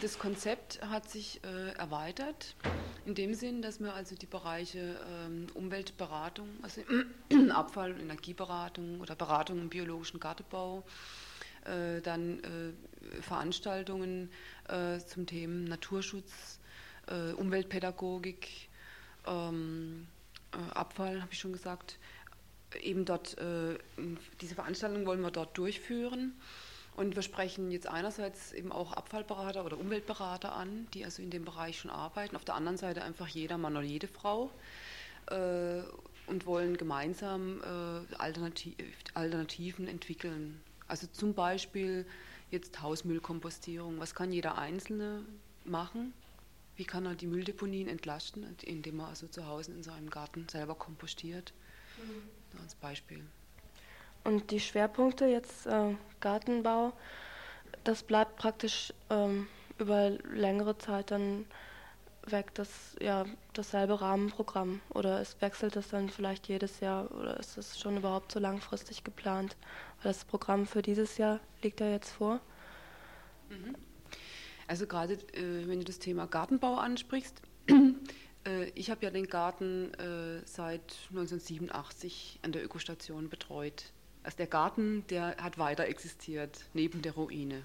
Das 0.00 0.18
Konzept 0.18 0.82
hat 0.82 1.08
sich 1.08 1.40
äh, 1.44 1.70
erweitert, 1.74 2.56
in 3.04 3.14
dem 3.14 3.34
Sinn, 3.34 3.62
dass 3.62 3.78
wir 3.78 3.94
also 3.94 4.16
die 4.16 4.26
Bereiche 4.26 4.98
ähm, 5.08 5.46
Umweltberatung, 5.54 6.48
also 6.62 6.82
Abfall- 7.50 7.92
und 7.92 8.00
Energieberatung 8.00 9.00
oder 9.00 9.14
Beratung 9.14 9.60
im 9.60 9.68
biologischen 9.68 10.18
Gartenbau, 10.18 10.82
äh, 11.64 12.00
dann 12.00 12.40
äh, 12.42 13.22
Veranstaltungen 13.22 14.30
äh, 14.68 14.98
zum 14.98 15.26
Thema 15.26 15.68
Naturschutz, 15.68 16.58
äh, 17.06 17.32
Umweltpädagogik, 17.32 18.68
ähm, 19.28 20.08
äh, 20.52 20.72
Abfall, 20.74 21.22
habe 21.22 21.32
ich 21.32 21.38
schon 21.38 21.52
gesagt, 21.52 21.98
eben 22.80 23.04
dort, 23.04 23.36
diese 24.40 24.54
Veranstaltung 24.54 25.04
wollen 25.04 25.20
wir 25.20 25.30
dort 25.30 25.58
durchführen. 25.58 26.32
Und 26.94 27.16
wir 27.16 27.22
sprechen 27.22 27.70
jetzt 27.70 27.86
einerseits 27.86 28.52
eben 28.52 28.70
auch 28.70 28.92
Abfallberater 28.92 29.64
oder 29.64 29.78
Umweltberater 29.78 30.54
an, 30.54 30.86
die 30.92 31.04
also 31.04 31.22
in 31.22 31.30
dem 31.30 31.44
Bereich 31.44 31.78
schon 31.78 31.90
arbeiten. 31.90 32.36
Auf 32.36 32.44
der 32.44 32.54
anderen 32.54 32.76
Seite 32.76 33.02
einfach 33.02 33.28
jeder 33.28 33.56
Mann 33.56 33.76
oder 33.76 33.86
jede 33.86 34.08
Frau 34.08 34.50
äh, 35.30 35.82
und 36.26 36.44
wollen 36.44 36.76
gemeinsam 36.76 37.62
äh, 37.62 38.14
Alternativ 38.16 38.74
Alternativen 39.14 39.88
entwickeln. 39.88 40.60
Also 40.86 41.06
zum 41.06 41.32
Beispiel 41.32 42.04
jetzt 42.50 42.82
Hausmüllkompostierung. 42.82 43.98
Was 43.98 44.14
kann 44.14 44.30
jeder 44.30 44.58
Einzelne 44.58 45.24
machen? 45.64 46.12
Wie 46.76 46.84
kann 46.84 47.06
er 47.06 47.14
die 47.14 47.26
Mülldeponien 47.26 47.88
entlasten, 47.88 48.44
indem 48.62 49.00
er 49.00 49.08
also 49.08 49.26
zu 49.26 49.46
Hause 49.46 49.72
in 49.72 49.82
seinem 49.82 50.10
Garten 50.10 50.46
selber 50.50 50.74
kompostiert? 50.74 51.54
Mhm. 51.98 52.60
Als 52.62 52.74
Beispiel. 52.74 53.24
Und 54.24 54.50
die 54.50 54.60
Schwerpunkte 54.60 55.26
jetzt 55.26 55.66
äh, 55.66 55.94
Gartenbau, 56.20 56.92
das 57.84 58.02
bleibt 58.02 58.36
praktisch 58.36 58.92
ähm, 59.10 59.48
über 59.78 60.10
längere 60.10 60.78
Zeit 60.78 61.10
dann 61.10 61.46
weg, 62.26 62.54
das 62.54 62.96
ja 63.00 63.24
dasselbe 63.52 64.00
Rahmenprogramm 64.00 64.80
oder 64.90 65.20
es 65.20 65.40
wechselt 65.40 65.76
es 65.76 65.88
dann 65.88 66.08
vielleicht 66.08 66.46
jedes 66.48 66.80
Jahr 66.80 67.10
oder 67.12 67.38
ist 67.38 67.58
es 67.58 67.80
schon 67.80 67.96
überhaupt 67.96 68.32
so 68.32 68.38
langfristig 68.38 69.04
geplant? 69.04 69.56
Weil 70.02 70.12
das 70.12 70.24
Programm 70.24 70.66
für 70.66 70.82
dieses 70.82 71.18
Jahr 71.18 71.40
liegt 71.62 71.80
ja 71.80 71.90
jetzt 71.90 72.10
vor. 72.10 72.40
Mhm. 73.48 73.74
Also 74.68 74.86
gerade 74.86 75.14
äh, 75.14 75.66
wenn 75.66 75.80
du 75.80 75.84
das 75.84 75.98
Thema 75.98 76.26
Gartenbau 76.26 76.76
ansprichst, 76.76 77.42
äh, 78.46 78.64
ich 78.74 78.90
habe 78.90 79.04
ja 79.04 79.10
den 79.10 79.26
Garten 79.26 79.92
äh, 79.94 80.42
seit 80.46 80.94
1987 81.10 82.40
an 82.42 82.52
der 82.52 82.64
Ökostation 82.64 83.28
betreut. 83.28 83.92
Also 84.22 84.36
der 84.36 84.46
Garten, 84.46 85.04
der 85.08 85.36
hat 85.38 85.58
weiter 85.58 85.86
existiert, 85.86 86.64
neben 86.74 87.02
der 87.02 87.12
Ruine. 87.12 87.62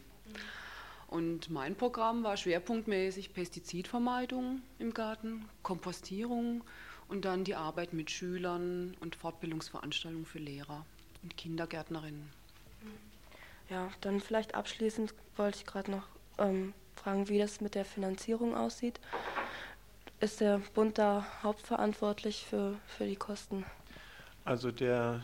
Und 1.07 1.49
mein 1.49 1.75
Programm 1.75 2.23
war 2.23 2.35
schwerpunktmäßig 2.35 3.33
Pestizidvermeidung 3.33 4.61
im 4.79 4.93
Garten, 4.93 5.45
Kompostierung 5.63 6.63
und 7.07 7.23
dann 7.23 7.43
die 7.43 7.55
Arbeit 7.55 7.93
mit 7.93 8.11
Schülern 8.11 8.97
und 8.99 9.15
Fortbildungsveranstaltungen 9.15 10.25
für 10.25 10.39
Lehrer 10.39 10.85
und 11.23 11.37
Kindergärtnerinnen. 11.37 12.29
Ja, 13.69 13.89
dann 14.01 14.19
vielleicht 14.19 14.55
abschließend 14.55 15.13
wollte 15.35 15.59
ich 15.59 15.65
gerade 15.65 15.91
noch 15.91 16.07
ähm, 16.37 16.73
fragen, 16.95 17.29
wie 17.29 17.39
das 17.39 17.61
mit 17.61 17.75
der 17.75 17.85
Finanzierung 17.85 18.55
aussieht. 18.55 18.99
Ist 20.19 20.41
der 20.41 20.59
Bund 20.73 20.97
da 20.97 21.25
hauptverantwortlich 21.43 22.45
für, 22.45 22.79
für 22.87 23.05
die 23.05 23.15
Kosten? 23.15 23.65
Also 24.45 24.71
der 24.71 25.23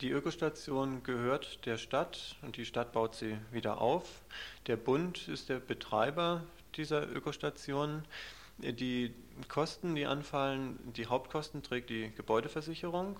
die 0.00 0.10
Ökostation 0.10 1.02
gehört 1.02 1.64
der 1.66 1.76
Stadt 1.76 2.36
und 2.42 2.56
die 2.56 2.64
Stadt 2.64 2.92
baut 2.92 3.14
sie 3.14 3.36
wieder 3.52 3.80
auf. 3.80 4.22
Der 4.66 4.76
Bund 4.76 5.28
ist 5.28 5.48
der 5.48 5.60
Betreiber 5.60 6.42
dieser 6.76 7.08
Ökostation. 7.08 8.04
Die 8.58 9.14
Kosten, 9.48 9.94
die 9.94 10.06
anfallen, 10.06 10.78
die 10.96 11.06
Hauptkosten 11.06 11.62
trägt 11.62 11.90
die 11.90 12.12
Gebäudeversicherung. 12.16 13.18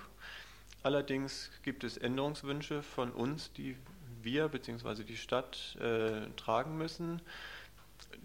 Allerdings 0.82 1.50
gibt 1.62 1.84
es 1.84 1.96
Änderungswünsche 1.96 2.82
von 2.82 3.10
uns, 3.10 3.52
die 3.52 3.76
wir 4.22 4.48
bzw. 4.48 5.02
die 5.04 5.16
Stadt 5.16 5.76
äh, 5.80 6.28
tragen 6.36 6.76
müssen. 6.76 7.20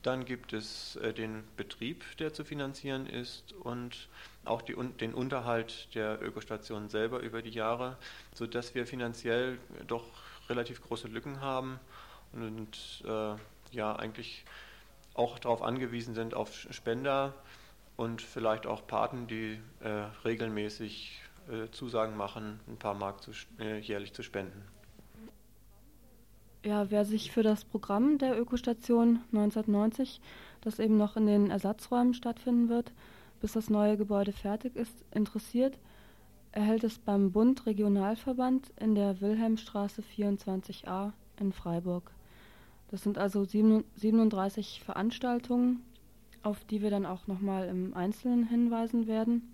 Dann 0.01 0.25
gibt 0.25 0.53
es 0.53 0.95
äh, 0.97 1.13
den 1.13 1.43
Betrieb, 1.57 2.03
der 2.17 2.33
zu 2.33 2.43
finanzieren 2.43 3.05
ist 3.05 3.53
und 3.53 4.07
auch 4.45 4.61
die, 4.61 4.75
den 4.99 5.13
Unterhalt 5.13 5.93
der 5.95 6.21
Ökostation 6.21 6.89
selber 6.89 7.19
über 7.19 7.41
die 7.41 7.49
Jahre, 7.49 7.97
sodass 8.33 8.75
wir 8.75 8.87
finanziell 8.87 9.57
doch 9.87 10.05
relativ 10.49 10.81
große 10.81 11.07
Lücken 11.07 11.41
haben 11.41 11.79
und 12.33 13.03
äh, 13.05 13.35
ja 13.71 13.95
eigentlich 13.95 14.45
auch 15.13 15.39
darauf 15.39 15.61
angewiesen 15.61 16.15
sind 16.15 16.33
auf 16.33 16.53
Spender 16.71 17.33
und 17.97 18.21
vielleicht 18.21 18.65
auch 18.65 18.87
Paten, 18.87 19.27
die 19.27 19.59
äh, 19.81 19.89
regelmäßig 20.23 21.21
äh, 21.49 21.69
Zusagen 21.71 22.15
machen, 22.15 22.59
ein 22.67 22.77
paar 22.77 22.93
Mark 22.93 23.21
zu, 23.21 23.31
äh, 23.59 23.79
jährlich 23.79 24.13
zu 24.13 24.23
spenden. 24.23 24.63
Ja, 26.63 26.91
wer 26.91 27.05
sich 27.05 27.31
für 27.31 27.43
das 27.43 27.63
Programm 27.63 28.17
der 28.17 28.39
Ökostation 28.39 29.21
1990, 29.31 30.19
das 30.61 30.79
eben 30.79 30.97
noch 30.97 31.15
in 31.15 31.25
den 31.25 31.51
Ersatzräumen 31.51 32.13
stattfinden 32.13 32.69
wird, 32.69 32.91
bis 33.41 33.53
das 33.53 33.69
neue 33.69 33.97
Gebäude 33.97 34.31
fertig 34.31 34.75
ist, 34.75 34.93
interessiert, 35.13 35.77
erhält 36.51 36.83
es 36.83 36.97
beim 36.97 37.31
Bund 37.31 37.65
Regionalverband 37.65 38.71
in 38.79 38.95
der 38.95 39.21
Wilhelmstraße 39.21 40.01
24a 40.01 41.11
in 41.39 41.51
Freiburg. 41.51 42.11
Das 42.89 43.03
sind 43.03 43.17
also 43.17 43.45
37 43.45 44.81
Veranstaltungen, 44.83 45.81
auf 46.41 46.63
die 46.65 46.81
wir 46.81 46.89
dann 46.89 47.05
auch 47.05 47.27
nochmal 47.27 47.67
im 47.67 47.93
Einzelnen 47.93 48.47
hinweisen 48.47 49.07
werden. 49.07 49.53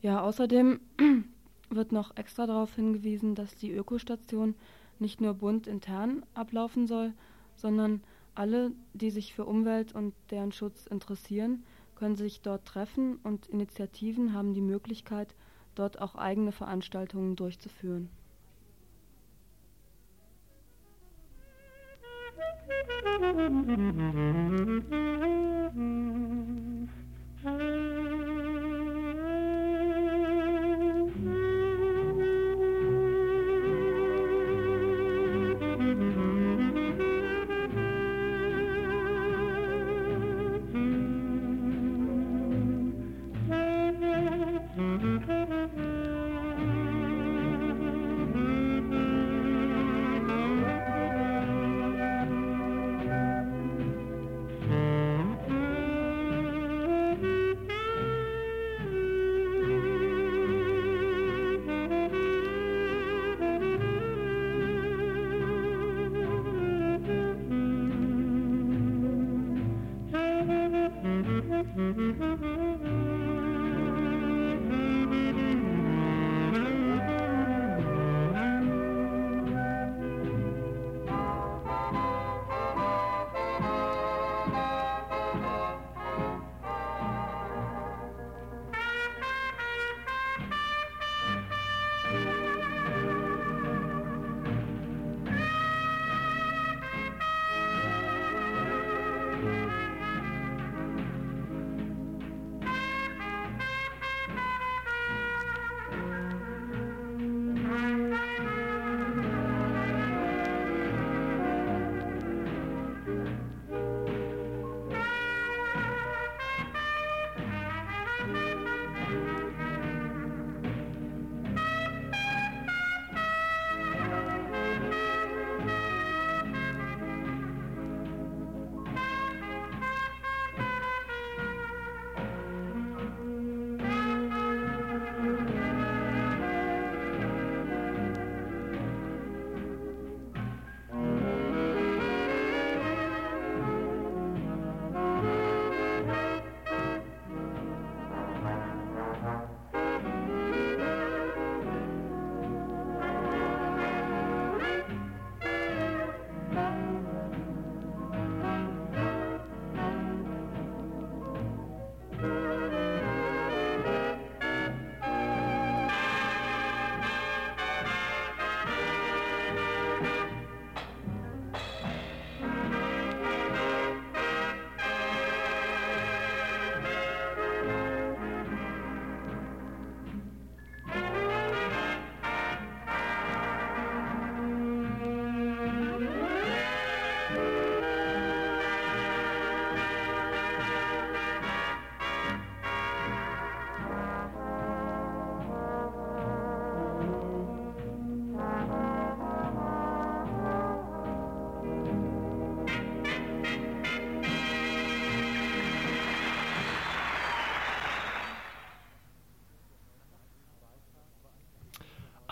Ja, 0.00 0.22
außerdem 0.22 0.80
wird 1.70 1.92
noch 1.92 2.16
extra 2.16 2.46
darauf 2.46 2.74
hingewiesen, 2.74 3.34
dass 3.34 3.54
die 3.56 3.72
Ökostation 3.72 4.54
nicht 4.98 5.20
nur 5.20 5.34
bundintern 5.34 6.24
ablaufen 6.34 6.86
soll, 6.86 7.12
sondern 7.56 8.02
alle, 8.34 8.72
die 8.94 9.10
sich 9.10 9.34
für 9.34 9.44
Umwelt 9.44 9.94
und 9.94 10.14
deren 10.30 10.52
Schutz 10.52 10.86
interessieren, 10.86 11.64
können 11.98 12.16
sich 12.16 12.40
dort 12.40 12.64
treffen 12.64 13.16
und 13.24 13.46
Initiativen 13.48 14.32
haben 14.32 14.54
die 14.54 14.60
Möglichkeit, 14.60 15.34
dort 15.74 16.00
auch 16.00 16.14
eigene 16.14 16.52
Veranstaltungen 16.52 17.34
durchzuführen. 17.36 18.08
Musik 27.44 27.94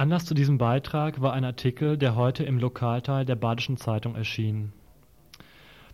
Anlass 0.06 0.24
zu 0.24 0.34
diesem 0.34 0.56
Beitrag 0.56 1.20
war 1.20 1.32
ein 1.32 1.44
Artikel, 1.44 1.98
der 1.98 2.14
heute 2.14 2.44
im 2.44 2.60
Lokalteil 2.60 3.24
der 3.24 3.34
Badischen 3.34 3.76
Zeitung 3.76 4.14
erschien. 4.14 4.72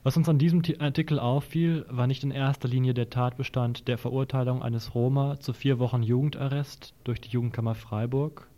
Was 0.02 0.18
uns 0.18 0.28
an 0.28 0.36
diesem 0.36 0.60
Artikel 0.80 1.18
auffiel, 1.18 1.86
war 1.88 2.06
nicht 2.06 2.22
in 2.22 2.30
erster 2.30 2.68
Linie 2.68 2.92
der 2.92 3.08
Tatbestand 3.08 3.88
der 3.88 3.96
Verurteilung 3.96 4.62
eines 4.62 4.94
Roma 4.94 5.40
zu 5.40 5.54
vier 5.54 5.78
Wochen 5.78 6.02
Jugendarrest 6.02 6.92
durch 7.04 7.22
die 7.22 7.30
Jugendkammer 7.30 7.74
Freiburg, 7.74 8.50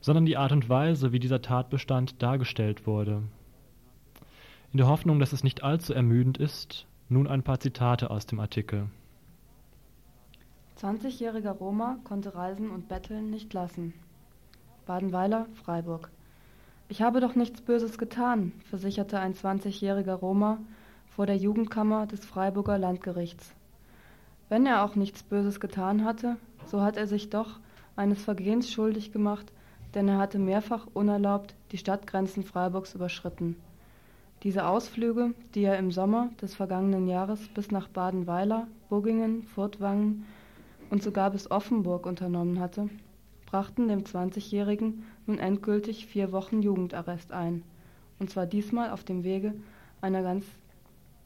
sondern 0.00 0.24
die 0.24 0.38
Art 0.38 0.52
und 0.52 0.70
Weise, 0.70 1.12
wie 1.12 1.20
dieser 1.20 1.42
Tatbestand 1.42 2.22
dargestellt 2.22 2.86
wurde. 2.86 3.24
In 4.72 4.78
der 4.78 4.86
Hoffnung, 4.86 5.18
dass 5.18 5.34
es 5.34 5.44
nicht 5.44 5.62
allzu 5.62 5.92
ermüdend 5.92 6.38
ist, 6.38 6.86
nun 7.10 7.26
ein 7.26 7.42
paar 7.42 7.60
Zitate 7.60 8.08
aus 8.10 8.24
dem 8.24 8.40
Artikel. 8.40 8.86
20-jähriger 10.80 11.52
Roma 11.52 11.98
konnte 12.04 12.34
Reisen 12.34 12.70
und 12.70 12.88
Betteln 12.88 13.28
nicht 13.28 13.52
lassen. 13.52 13.92
Badenweiler, 14.88 15.44
Freiburg. 15.52 16.10
Ich 16.88 17.02
habe 17.02 17.20
doch 17.20 17.34
nichts 17.34 17.60
Böses 17.60 17.98
getan, 17.98 18.52
versicherte 18.70 19.20
ein 19.20 19.34
20-jähriger 19.34 20.14
Roma 20.14 20.56
vor 21.10 21.26
der 21.26 21.36
Jugendkammer 21.36 22.06
des 22.06 22.24
Freiburger 22.24 22.78
Landgerichts. 22.78 23.52
Wenn 24.48 24.64
er 24.64 24.82
auch 24.82 24.94
nichts 24.94 25.22
Böses 25.22 25.60
getan 25.60 26.06
hatte, 26.06 26.38
so 26.64 26.80
hat 26.80 26.96
er 26.96 27.06
sich 27.06 27.28
doch 27.28 27.60
eines 27.96 28.24
Vergehens 28.24 28.72
schuldig 28.72 29.12
gemacht, 29.12 29.52
denn 29.94 30.08
er 30.08 30.16
hatte 30.16 30.38
mehrfach 30.38 30.86
unerlaubt 30.94 31.54
die 31.70 31.76
Stadtgrenzen 31.76 32.42
Freiburgs 32.42 32.94
überschritten. 32.94 33.56
Diese 34.42 34.66
Ausflüge, 34.66 35.34
die 35.54 35.64
er 35.64 35.78
im 35.78 35.90
Sommer 35.90 36.30
des 36.40 36.54
vergangenen 36.54 37.08
Jahres 37.08 37.46
bis 37.48 37.70
nach 37.70 37.88
Badenweiler, 37.88 38.68
Buggingen, 38.88 39.42
Furtwangen 39.42 40.24
und 40.88 41.02
sogar 41.02 41.30
bis 41.30 41.50
Offenburg 41.50 42.06
unternommen 42.06 42.58
hatte, 42.58 42.88
brachten 43.50 43.88
dem 43.88 44.04
20-Jährigen 44.04 45.04
nun 45.26 45.38
endgültig 45.38 46.06
vier 46.06 46.32
Wochen 46.32 46.60
Jugendarrest 46.60 47.32
ein, 47.32 47.62
und 48.18 48.28
zwar 48.28 48.46
diesmal 48.46 48.90
auf 48.90 49.04
dem 49.04 49.24
Wege 49.24 49.54
ganz, 50.02 50.44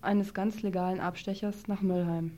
eines 0.00 0.32
ganz 0.32 0.62
legalen 0.62 1.00
Abstechers 1.00 1.66
nach 1.66 1.82
Müllheim. 1.82 2.32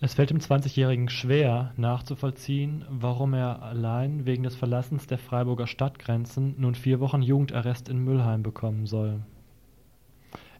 Es 0.00 0.14
fällt 0.14 0.30
dem 0.30 0.38
20-Jährigen 0.38 1.08
schwer, 1.08 1.72
nachzuvollziehen, 1.76 2.84
warum 2.88 3.34
er 3.34 3.62
allein 3.62 4.26
wegen 4.26 4.44
des 4.44 4.54
Verlassens 4.54 5.08
der 5.08 5.18
Freiburger 5.18 5.66
Stadtgrenzen 5.66 6.54
nun 6.58 6.76
vier 6.76 7.00
Wochen 7.00 7.22
Jugendarrest 7.22 7.88
in 7.88 8.04
Müllheim 8.04 8.42
bekommen 8.42 8.86
soll. 8.86 9.22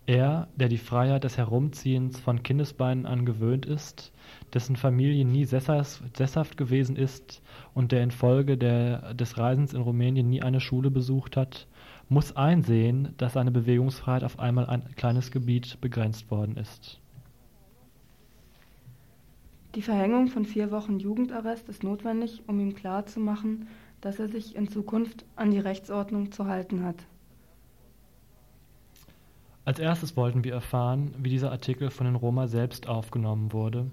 Er, 0.08 0.48
der 0.56 0.70
die 0.70 0.78
Freiheit 0.78 1.24
des 1.24 1.36
Herumziehens 1.36 2.18
von 2.18 2.42
Kindesbeinen 2.42 3.04
an 3.04 3.26
gewöhnt 3.26 3.66
ist, 3.66 4.10
dessen 4.54 4.74
Familie 4.74 5.26
nie 5.26 5.44
sesshaft 5.44 6.56
gewesen 6.56 6.96
ist 6.96 7.42
und 7.74 7.92
der 7.92 8.02
infolge 8.02 8.56
der, 8.56 9.12
des 9.12 9.36
Reisens 9.36 9.74
in 9.74 9.82
Rumänien 9.82 10.30
nie 10.30 10.40
eine 10.40 10.60
Schule 10.60 10.90
besucht 10.90 11.36
hat, 11.36 11.66
muss 12.08 12.34
einsehen, 12.34 13.12
dass 13.18 13.34
seine 13.34 13.50
Bewegungsfreiheit 13.50 14.24
auf 14.24 14.38
einmal 14.38 14.64
ein 14.64 14.82
kleines 14.96 15.30
Gebiet 15.30 15.78
begrenzt 15.82 16.30
worden 16.30 16.56
ist. 16.56 17.02
Die 19.74 19.82
Verhängung 19.82 20.28
von 20.28 20.46
vier 20.46 20.70
Wochen 20.70 21.00
Jugendarrest 21.00 21.68
ist 21.68 21.82
notwendig, 21.84 22.44
um 22.46 22.58
ihm 22.60 22.74
klarzumachen, 22.74 23.68
dass 24.00 24.18
er 24.18 24.30
sich 24.30 24.56
in 24.56 24.68
Zukunft 24.68 25.26
an 25.36 25.50
die 25.50 25.58
Rechtsordnung 25.58 26.32
zu 26.32 26.46
halten 26.46 26.82
hat. 26.82 27.04
Als 29.68 29.78
erstes 29.78 30.16
wollten 30.16 30.44
wir 30.44 30.54
erfahren, 30.54 31.14
wie 31.18 31.28
dieser 31.28 31.50
Artikel 31.50 31.90
von 31.90 32.06
den 32.06 32.14
Roma 32.14 32.46
selbst 32.46 32.88
aufgenommen 32.88 33.52
wurde. 33.52 33.90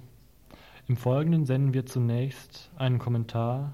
Im 0.88 0.96
Folgenden 0.96 1.46
senden 1.46 1.74
wir 1.74 1.86
zunächst 1.86 2.72
einen 2.78 2.98
Kommentar, 2.98 3.74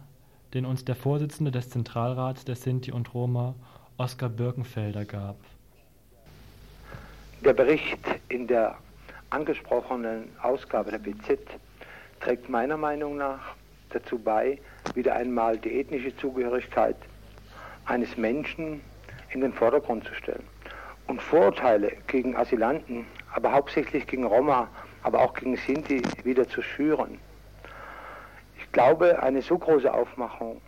den 0.56 0.66
uns 0.66 0.84
der 0.84 0.96
Vorsitzende 0.96 1.52
des 1.52 1.70
Zentralrats 1.70 2.44
der 2.44 2.56
Sinti 2.56 2.92
und 2.92 3.14
Roma, 3.14 3.54
Oskar 3.98 4.30
Birkenfelder, 4.30 5.06
gab. 5.06 5.36
Der 7.46 7.54
Bericht 7.54 8.00
in 8.30 8.48
der 8.48 8.80
angesprochenen 9.30 10.28
Ausgabe 10.42 10.90
der 10.90 10.98
BZ 10.98 11.40
trägt 12.20 12.50
meiner 12.50 12.78
Meinung 12.78 13.18
nach 13.18 13.54
dazu 13.92 14.18
bei, 14.18 14.60
wieder 14.96 15.14
einmal 15.14 15.60
die 15.60 15.80
ethnische 15.80 16.18
Zugehörigkeit 16.18 16.96
eines 17.86 18.18
Menschen 18.18 18.82
in 19.30 19.42
den 19.42 19.54
Vordergrund 19.54 20.06
zu 20.06 20.16
stellen 20.16 20.51
und 21.12 21.22
Vorurteile 21.22 21.92
gegen 22.08 22.38
Asylanten, 22.38 23.06
aber 23.34 23.52
hauptsächlich 23.52 24.08
gegen 24.08 24.24
Roma, 24.24 24.70
aber 25.04 25.20
auch 25.20 25.34
gegen 25.34 25.58
Sinti 25.58 26.02
wieder 26.24 26.48
zu 26.48 26.62
schüren. 26.62 27.20
Ich 28.58 28.72
glaube, 28.72 29.22
eine 29.22 29.42
so 29.42 29.58
große 29.58 29.94
Aufmachung 29.94 30.62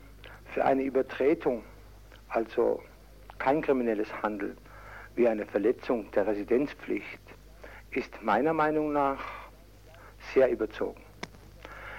für 0.53 0.65
eine 0.65 0.83
Übertretung, 0.83 1.63
also 2.27 2.83
kein 3.39 3.61
kriminelles 3.61 4.09
Handeln, 4.21 4.57
wie 5.15 5.29
eine 5.29 5.45
Verletzung 5.45 6.11
der 6.11 6.27
Residenzpflicht, 6.27 7.21
ist 7.91 8.21
meiner 8.21 8.51
Meinung 8.51 8.91
nach 8.91 9.23
sehr 10.33 10.51
überzogen. 10.51 11.01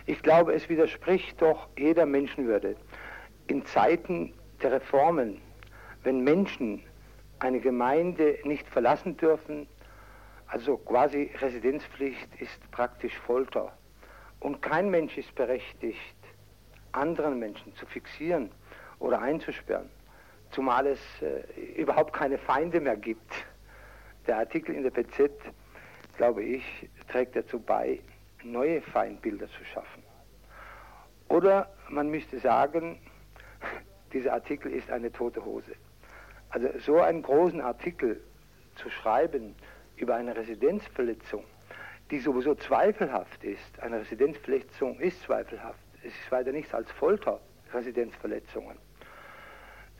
Ich 0.04 0.22
glaube, 0.22 0.52
es 0.52 0.68
widerspricht 0.68 1.40
doch 1.40 1.66
jeder 1.78 2.04
Menschenwürde. 2.04 2.76
In 3.46 3.64
Zeiten 3.64 4.34
der 4.60 4.72
Reformen, 4.72 5.40
wenn 6.02 6.22
Menschen 6.22 6.82
eine 7.44 7.60
Gemeinde 7.60 8.38
nicht 8.44 8.66
verlassen 8.68 9.16
dürfen. 9.16 9.68
Also 10.46 10.78
quasi 10.78 11.30
Residenzpflicht 11.40 12.28
ist 12.40 12.70
praktisch 12.70 13.16
Folter. 13.18 13.72
Und 14.40 14.62
kein 14.62 14.90
Mensch 14.90 15.16
ist 15.18 15.34
berechtigt, 15.34 16.16
anderen 16.92 17.38
Menschen 17.38 17.74
zu 17.76 17.86
fixieren 17.86 18.50
oder 18.98 19.20
einzusperren, 19.20 19.90
zumal 20.50 20.86
es 20.86 21.00
äh, 21.20 21.60
überhaupt 21.76 22.12
keine 22.14 22.38
Feinde 22.38 22.80
mehr 22.80 22.96
gibt. 22.96 23.32
Der 24.26 24.38
Artikel 24.38 24.74
in 24.74 24.82
der 24.82 24.90
PZ, 24.90 25.30
glaube 26.16 26.42
ich, 26.42 26.64
trägt 27.08 27.36
dazu 27.36 27.58
bei, 27.60 28.00
neue 28.42 28.80
Feindbilder 28.80 29.48
zu 29.48 29.64
schaffen. 29.64 30.02
Oder 31.28 31.70
man 31.88 32.08
müsste 32.08 32.38
sagen, 32.38 32.98
dieser 34.12 34.32
Artikel 34.32 34.72
ist 34.72 34.90
eine 34.90 35.12
tote 35.12 35.44
Hose. 35.44 35.72
Also 36.54 36.68
so 36.78 37.00
einen 37.00 37.20
großen 37.22 37.60
Artikel 37.60 38.20
zu 38.76 38.88
schreiben 38.88 39.56
über 39.96 40.14
eine 40.14 40.36
Residenzverletzung, 40.36 41.42
die 42.12 42.20
sowieso 42.20 42.54
zweifelhaft 42.54 43.42
ist, 43.42 43.80
eine 43.80 43.98
Residenzverletzung 43.98 45.00
ist 45.00 45.20
zweifelhaft, 45.22 45.80
es 46.04 46.12
ist 46.12 46.30
weiter 46.30 46.52
nichts 46.52 46.72
als 46.72 46.88
Folter, 46.92 47.40
Residenzverletzungen. 47.72 48.76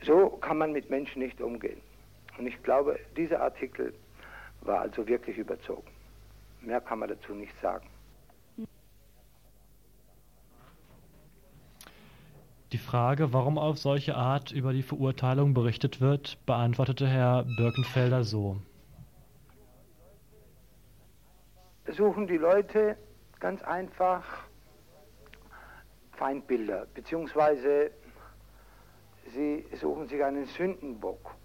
So 0.01 0.29
kann 0.29 0.57
man 0.57 0.71
mit 0.71 0.89
Menschen 0.89 1.21
nicht 1.21 1.41
umgehen. 1.41 1.81
Und 2.37 2.47
ich 2.47 2.63
glaube, 2.63 2.99
dieser 3.17 3.41
Artikel 3.41 3.93
war 4.61 4.79
also 4.79 5.05
wirklich 5.07 5.37
überzogen. 5.37 5.91
Mehr 6.61 6.79
kann 6.79 6.99
man 6.99 7.09
dazu 7.09 7.33
nicht 7.33 7.59
sagen. 7.59 7.85
Die 12.71 12.77
Frage, 12.79 13.31
warum 13.31 13.59
auf 13.59 13.77
solche 13.77 14.15
Art 14.15 14.51
über 14.51 14.73
die 14.73 14.81
Verurteilung 14.81 15.53
berichtet 15.53 16.01
wird, 16.01 16.37
beantwortete 16.45 17.07
Herr 17.07 17.43
Birkenfelder 17.57 18.23
so. 18.23 18.57
Suchen 21.87 22.25
die 22.25 22.37
Leute 22.37 22.97
ganz 23.39 23.61
einfach 23.61 24.23
Feindbilder, 26.13 26.87
beziehungsweise 26.95 27.91
sie 29.33 29.65
suchen 29.79 30.07
sich 30.07 30.23
einen 30.23 30.45
Sündenbock. 30.45 31.35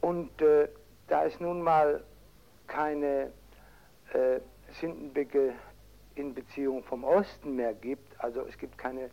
Und 0.00 0.40
äh, 0.40 0.68
da 1.08 1.26
es 1.26 1.38
nun 1.40 1.60
mal 1.60 2.02
keine 2.66 3.30
äh, 4.14 4.40
Sündenböcke 4.80 5.52
in 6.14 6.32
Beziehung 6.32 6.82
vom 6.84 7.04
Osten 7.04 7.56
mehr 7.56 7.74
gibt, 7.74 8.18
also 8.18 8.40
es 8.46 8.56
gibt 8.56 8.78
keine 8.78 9.10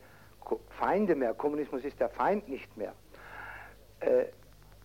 Feinde 0.69 1.15
mehr, 1.15 1.33
Kommunismus 1.33 1.83
ist 1.83 1.99
der 1.99 2.09
Feind 2.09 2.47
nicht 2.47 2.75
mehr, 2.77 2.93
äh, 3.99 4.25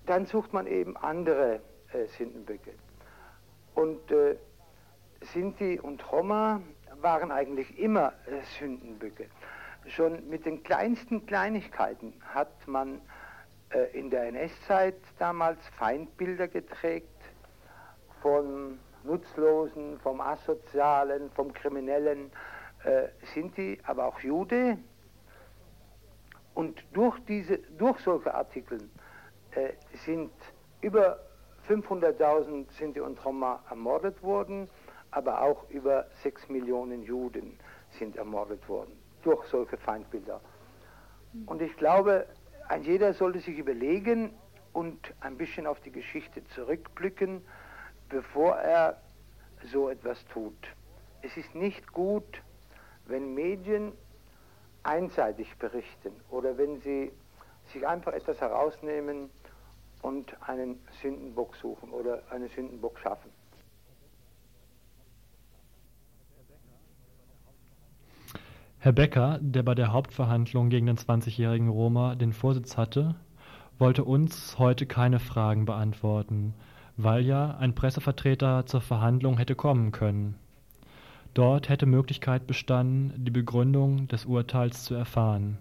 dann 0.07 0.27
sucht 0.27 0.53
man 0.53 0.67
eben 0.67 0.97
andere 0.97 1.61
äh, 1.93 2.07
Sündenböcke. 2.19 2.73
Und 3.75 4.11
äh, 4.11 4.37
Sinti 5.21 5.79
und 5.81 6.11
Roma 6.13 6.61
waren 7.01 7.31
eigentlich 7.31 7.79
immer 7.79 8.13
äh, 8.27 8.43
Sündenböcke. 8.59 9.27
Schon 9.87 10.29
mit 10.29 10.47
den 10.47 10.63
kleinsten 10.63 11.27
Kleinigkeiten 11.27 12.15
hat 12.35 12.67
man 12.67 13.01
äh, 13.71 13.99
in 13.99 14.11
der 14.11 14.25
NS-Zeit 14.29 14.97
damals 15.19 15.59
Feindbilder 15.79 16.49
geträgt 16.49 17.09
von 18.21 18.79
Nutzlosen, 19.05 19.99
vom 20.01 20.21
Asozialen, 20.21 21.31
vom 21.33 21.53
Kriminellen, 21.53 22.31
äh, 22.85 23.09
Sinti, 23.35 23.79
aber 23.85 24.07
auch 24.07 24.21
Jude, 24.21 24.79
und 26.55 26.85
durch, 26.93 27.19
diese, 27.27 27.59
durch 27.79 27.99
solche 28.01 28.35
Artikel 28.35 28.79
äh, 29.53 29.73
sind 30.05 30.33
über 30.81 31.21
500.000 31.69 32.71
Sinti 32.73 33.01
und 33.01 33.25
Roma 33.25 33.63
ermordet 33.71 34.23
worden, 34.23 34.69
aber 35.11 35.43
auch 35.43 35.69
über 35.71 36.07
6 36.23 36.49
Millionen 36.49 37.03
Juden 37.03 37.59
sind 37.99 38.17
ermordet 38.17 38.69
worden. 38.69 39.03
durch 39.23 39.45
solche 39.47 39.77
Feindbilder. 39.77 40.41
Und 41.47 41.63
ich 41.63 41.77
glaube, 41.77 42.27
ein 42.69 42.83
jeder 42.83 43.15
sollte 43.15 43.39
sich 43.41 43.57
überlegen 43.59 44.35
und 44.73 45.15
ein 45.21 45.37
bisschen 45.37 45.67
auf 45.67 45.81
die 45.81 45.93
Geschichte 45.93 46.45
zurückblicken, 46.49 47.45
bevor 48.09 48.57
er 48.57 49.01
so 49.65 49.89
etwas 49.89 50.25
tut. 50.27 50.57
Es 51.23 51.37
ist 51.37 51.55
nicht 51.55 51.93
gut, 51.93 52.43
wenn 53.07 53.35
Medien 53.35 53.93
einseitig 54.83 55.57
berichten 55.59 56.13
oder 56.31 56.57
wenn 56.59 56.81
sie 56.81 57.13
sich 57.73 57.87
einfach 57.87 58.13
etwas 58.13 58.41
herausnehmen 58.41 59.31
und 60.03 60.37
einen 60.49 60.81
Sündenbock 61.01 61.55
suchen 61.57 61.91
oder 61.91 62.23
einen 62.31 62.49
Sündenbock 62.49 62.99
schaffen. 62.99 63.31
Herr 68.79 68.93
Becker, 68.93 69.39
der 69.41 69.63
bei 69.63 69.77
der 69.77 69.93
Hauptverhandlung 69.93 70.69
gegen 70.69 70.87
den 70.87 70.97
20-jährigen 70.97 71.69
Roma 71.69 72.17
den 72.17 72.33
Vorsitz 72.33 72.77
hatte, 72.77 73.15
wollte 73.79 74.03
uns 74.03 74.59
heute 74.59 74.87
keine 74.87 75.21
Fragen 75.21 75.67
beantworten, 75.67 76.55
weil 76.97 77.25
ja 77.25 77.57
ein 77.59 77.77
Pressevertreter 77.77 78.67
zur 78.67 78.81
Verhandlung 78.81 79.39
hätte 79.39 79.55
kommen 79.55 79.93
können. 79.93 80.37
Dort 81.35 81.69
hätte 81.69 81.87
Möglichkeit 81.87 82.47
bestanden, 82.47 83.13
die 83.25 83.31
Begründung 83.31 84.07
des 84.09 84.27
Urteils 84.27 84.85
zu 84.85 84.95
erfahren. 84.95 85.59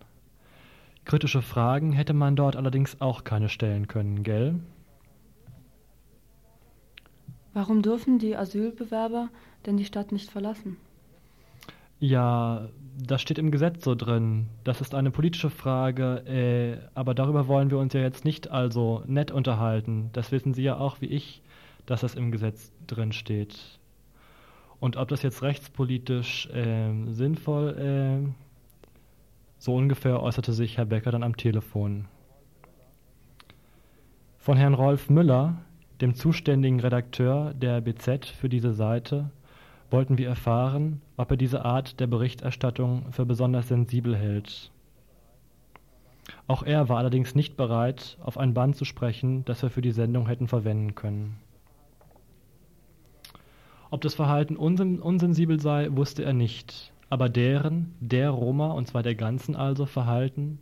Kritische 1.06 1.42
Fragen 1.42 1.94
hätte 1.94 2.14
man 2.14 2.36
dort 2.36 2.56
allerdings 2.56 3.00
auch 3.00 3.24
keine 3.24 3.50
stellen 3.50 3.88
können, 3.88 4.24
gell? 4.24 4.60
Warum 7.54 7.82
dürfen 7.82 8.20
die 8.20 8.36
Asylbewerber 8.36 9.30
denn 9.66 9.78
die 9.78 9.86
Stadt 9.86 10.12
nicht 10.12 10.30
verlassen? 10.30 10.78
Ja, 12.00 12.70
das 12.98 13.22
steht 13.22 13.38
im 13.38 13.52
Gesetz 13.52 13.84
so 13.84 13.94
drin. 13.96 14.48
Das 14.64 14.82
ist 14.82 14.96
eine 14.96 15.12
politische 15.12 15.50
Frage, 15.50 16.24
äh, 16.26 16.90
aber 16.96 17.14
darüber 17.14 17.48
wollen 17.48 17.70
wir 17.70 17.78
uns 17.78 17.94
ja 17.94 18.02
jetzt 18.02 18.26
nicht 18.26 18.50
also 18.50 19.04
nett 19.06 19.32
unterhalten. 19.32 20.10
Das 20.14 20.32
wissen 20.32 20.54
Sie 20.54 20.64
ja 20.64 20.78
auch 20.78 21.00
wie 21.02 21.08
ich, 21.08 21.42
dass 21.86 22.02
das 22.02 22.16
im 22.16 22.32
Gesetz 22.32 22.72
drin 22.88 23.12
steht. 23.12 23.80
Und 24.82 24.98
ob 24.98 25.10
das 25.10 25.22
jetzt 25.22 25.44
rechtspolitisch 25.44 26.48
äh, 26.48 26.91
sinnvoll, 27.06 27.78
äh, 27.78 28.28
so 29.60 29.76
ungefähr 29.76 30.22
äußerte 30.22 30.54
sich 30.54 30.78
Herr 30.78 30.88
Becker 30.88 31.12
dann 31.12 31.22
am 31.22 31.38
Telefon. 31.38 32.06
Von 34.39 34.58
Herrn 34.58 34.74
Rolf 34.74 35.08
Müller, 35.08 35.58
dem 36.02 36.15
zuständigen 36.15 36.80
Redakteur 36.80 37.54
der 37.54 37.80
BZ 37.80 38.26
für 38.26 38.50
diese 38.50 38.74
Seite, 38.74 39.30
wollten 39.91 40.17
wir 40.17 40.28
erfahren, 40.28 41.00
ob 41.15 41.30
er 41.30 41.38
diese 41.38 41.63
Art 41.63 42.00
der 42.00 42.08
Berichterstattung 42.08 43.12
für 43.12 43.28
besonders 43.28 43.67
sensibel 43.67 44.17
hält. 44.17 44.72
Auch 46.48 46.63
er 46.63 46.89
war 46.89 46.98
allerdings 46.98 47.36
nicht 47.36 47.56
bereit, 47.56 48.17
auf 48.24 48.39
ein 48.39 48.56
Band 48.56 48.78
zu 48.78 48.86
sprechen, 48.86 49.46
das 49.46 49.62
wir 49.62 49.70
für 49.70 49.84
die 49.84 49.91
Sendung 49.91 50.26
hätten 50.26 50.48
verwenden 50.48 50.96
können. 50.96 51.38
Ob 53.92 54.00
das 54.00 54.16
Verhalten 54.16 54.56
unsensibel 54.56 55.60
sei, 55.60 55.90
wusste 55.92 56.24
er 56.24 56.32
nicht, 56.32 56.94
aber 57.10 57.28
deren, 57.28 57.94
der 58.00 58.30
Roma, 58.30 58.72
und 58.72 58.88
zwar 58.88 59.04
der 59.04 59.16
ganzen 59.16 59.54
also, 59.54 59.86
Verhalten, 59.86 60.60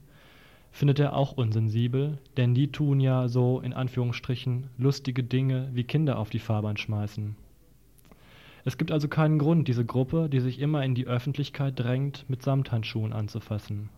findet 0.72 0.98
er 0.98 1.16
auch 1.16 1.34
unsensibel, 1.34 2.18
denn 2.38 2.56
die 2.56 2.72
tun 2.72 3.00
ja 3.00 3.28
so, 3.28 3.60
in 3.60 3.74
Anführungsstrichen, 3.74 4.68
lustige 4.80 5.24
Dinge 5.24 5.70
wie 5.74 5.84
Kinder 5.84 6.18
auf 6.18 6.32
die 6.32 6.40
Fahrbahn 6.40 6.78
schmeißen. 6.78 7.36
Es 8.66 8.80
gibt 8.80 8.92
also 8.92 9.08
keinen 9.08 9.38
Grund, 9.38 9.68
diese 9.68 9.86
Gruppe, 9.86 10.28
die 10.28 10.40
sich 10.40 10.60
immer 10.60 10.84
in 10.84 10.96
die 10.96 11.06
Öffentlichkeit 11.06 11.80
drängt, 11.80 12.26
mit 12.30 12.42
Samthandschuhen 12.42 13.14
anzufassen. 13.14 13.90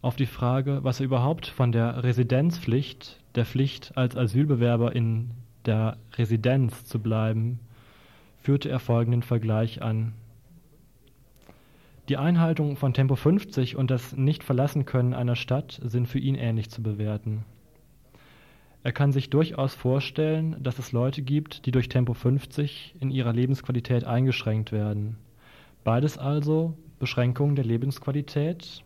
Auf 0.00 0.14
die 0.14 0.26
Frage, 0.26 0.84
was 0.84 1.00
er 1.00 1.06
überhaupt 1.06 1.48
von 1.48 1.72
der 1.72 2.04
Residenzpflicht, 2.04 3.18
der 3.34 3.44
Pflicht 3.44 3.96
als 3.96 4.16
Asylbewerber 4.16 4.94
in 4.94 5.32
der 5.66 5.96
Residenz 6.14 6.84
zu 6.84 7.00
bleiben, 7.00 7.60
führte 8.38 8.68
er 8.68 8.78
folgenden 8.78 9.22
Vergleich 9.22 9.82
an. 9.82 10.12
Die 12.08 12.16
Einhaltung 12.16 12.76
von 12.76 12.94
Tempo 12.94 13.16
50 13.16 13.74
und 13.74 13.90
das 13.90 14.16
Nicht-Verlassen-Können 14.16 15.12
einer 15.12 15.34
Stadt 15.34 15.80
sind 15.82 16.06
für 16.06 16.20
ihn 16.20 16.36
ähnlich 16.36 16.70
zu 16.70 16.80
bewerten. 16.82 17.44
Er 18.84 18.92
kann 18.92 19.10
sich 19.10 19.30
durchaus 19.30 19.74
vorstellen, 19.74 20.54
dass 20.62 20.78
es 20.78 20.92
Leute 20.92 21.22
gibt, 21.22 21.66
die 21.66 21.72
durch 21.72 21.88
Tempo 21.88 22.14
50 22.14 22.94
in 23.00 23.10
ihrer 23.10 23.32
Lebensqualität 23.32 24.04
eingeschränkt 24.04 24.70
werden. 24.70 25.16
Beides 25.82 26.18
also 26.18 26.74
Beschränkung 27.00 27.56
der 27.56 27.64
Lebensqualität. 27.64 28.84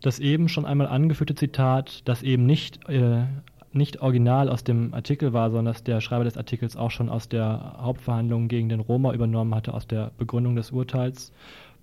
Das 0.00 0.20
eben 0.20 0.48
schon 0.48 0.64
einmal 0.64 0.86
angeführte 0.86 1.34
Zitat, 1.34 2.02
das 2.08 2.22
eben 2.22 2.46
nicht, 2.46 2.88
äh, 2.88 3.24
nicht 3.72 4.00
original 4.00 4.48
aus 4.48 4.64
dem 4.64 4.92
Artikel 4.94 5.32
war, 5.32 5.50
sondern 5.50 5.72
das 5.72 5.84
der 5.84 6.00
Schreiber 6.00 6.24
des 6.24 6.36
Artikels 6.36 6.76
auch 6.76 6.90
schon 6.90 7.08
aus 7.08 7.28
der 7.28 7.76
Hauptverhandlung 7.78 8.48
gegen 8.48 8.68
den 8.68 8.80
Roma 8.80 9.12
übernommen 9.12 9.54
hatte, 9.54 9.74
aus 9.74 9.86
der 9.86 10.10
Begründung 10.18 10.56
des 10.56 10.72
Urteils, 10.72 11.32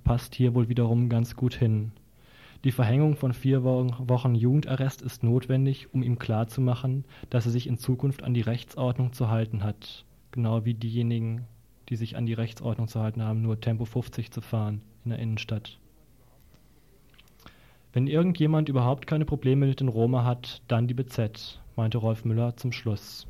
passt 0.04 0.36
hier 0.36 0.54
wohl 0.54 0.70
wiederum 0.70 1.10
ganz 1.10 1.36
gut 1.36 1.54
hin. 1.54 1.92
Die 2.64 2.72
Verhängung 2.72 3.16
von 3.16 3.34
vier 3.34 3.64
Wochen 3.64 4.36
Jugendarrest 4.36 5.02
ist 5.02 5.24
notwendig, 5.24 5.94
um 5.94 6.04
ihm 6.04 6.18
klarzumachen, 6.20 7.06
dass 7.30 7.46
er 7.46 7.52
sich 7.52 7.68
in 7.68 7.78
Zukunft 7.78 8.24
an 8.24 8.34
die 8.34 8.42
Rechtsordnung 8.42 9.14
zu 9.14 9.30
halten 9.30 9.64
hat. 9.64 10.06
Genau 10.32 10.66
wie 10.66 10.74
diejenigen, 10.74 11.46
die 11.88 11.96
sich 11.96 12.18
an 12.18 12.26
die 12.26 12.34
Rechtsordnung 12.34 12.88
zu 12.88 13.00
halten 13.00 13.22
haben, 13.22 13.42
nur 13.42 13.62
Tempo 13.62 13.86
50 13.86 14.32
zu 14.32 14.42
fahren 14.42 14.82
in 15.06 15.12
der 15.12 15.20
Innenstadt. 15.20 15.78
Wenn 17.94 18.08
irgendjemand 18.08 18.70
überhaupt 18.70 19.08
keine 19.08 19.26
Probleme 19.26 19.68
mit 19.68 19.80
den 19.80 19.88
Roma 19.88 20.26
hat, 20.26 20.62
dann 20.68 20.88
die 20.88 20.94
BZ, 20.94 21.62
meinte 21.78 22.00
Rolf 22.00 22.26
Müller 22.26 22.58
zum 22.58 22.72
Schluss. 22.72 23.28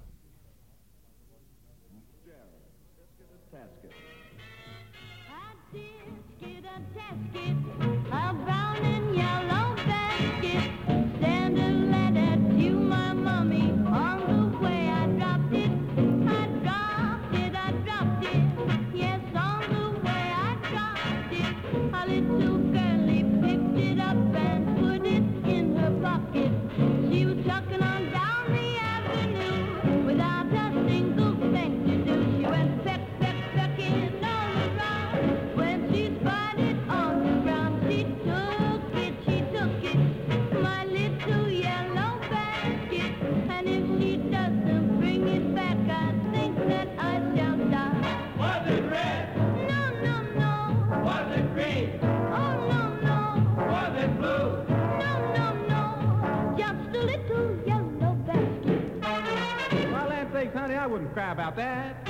Cry 61.18 61.32
about 61.32 61.56
that. 61.56 62.07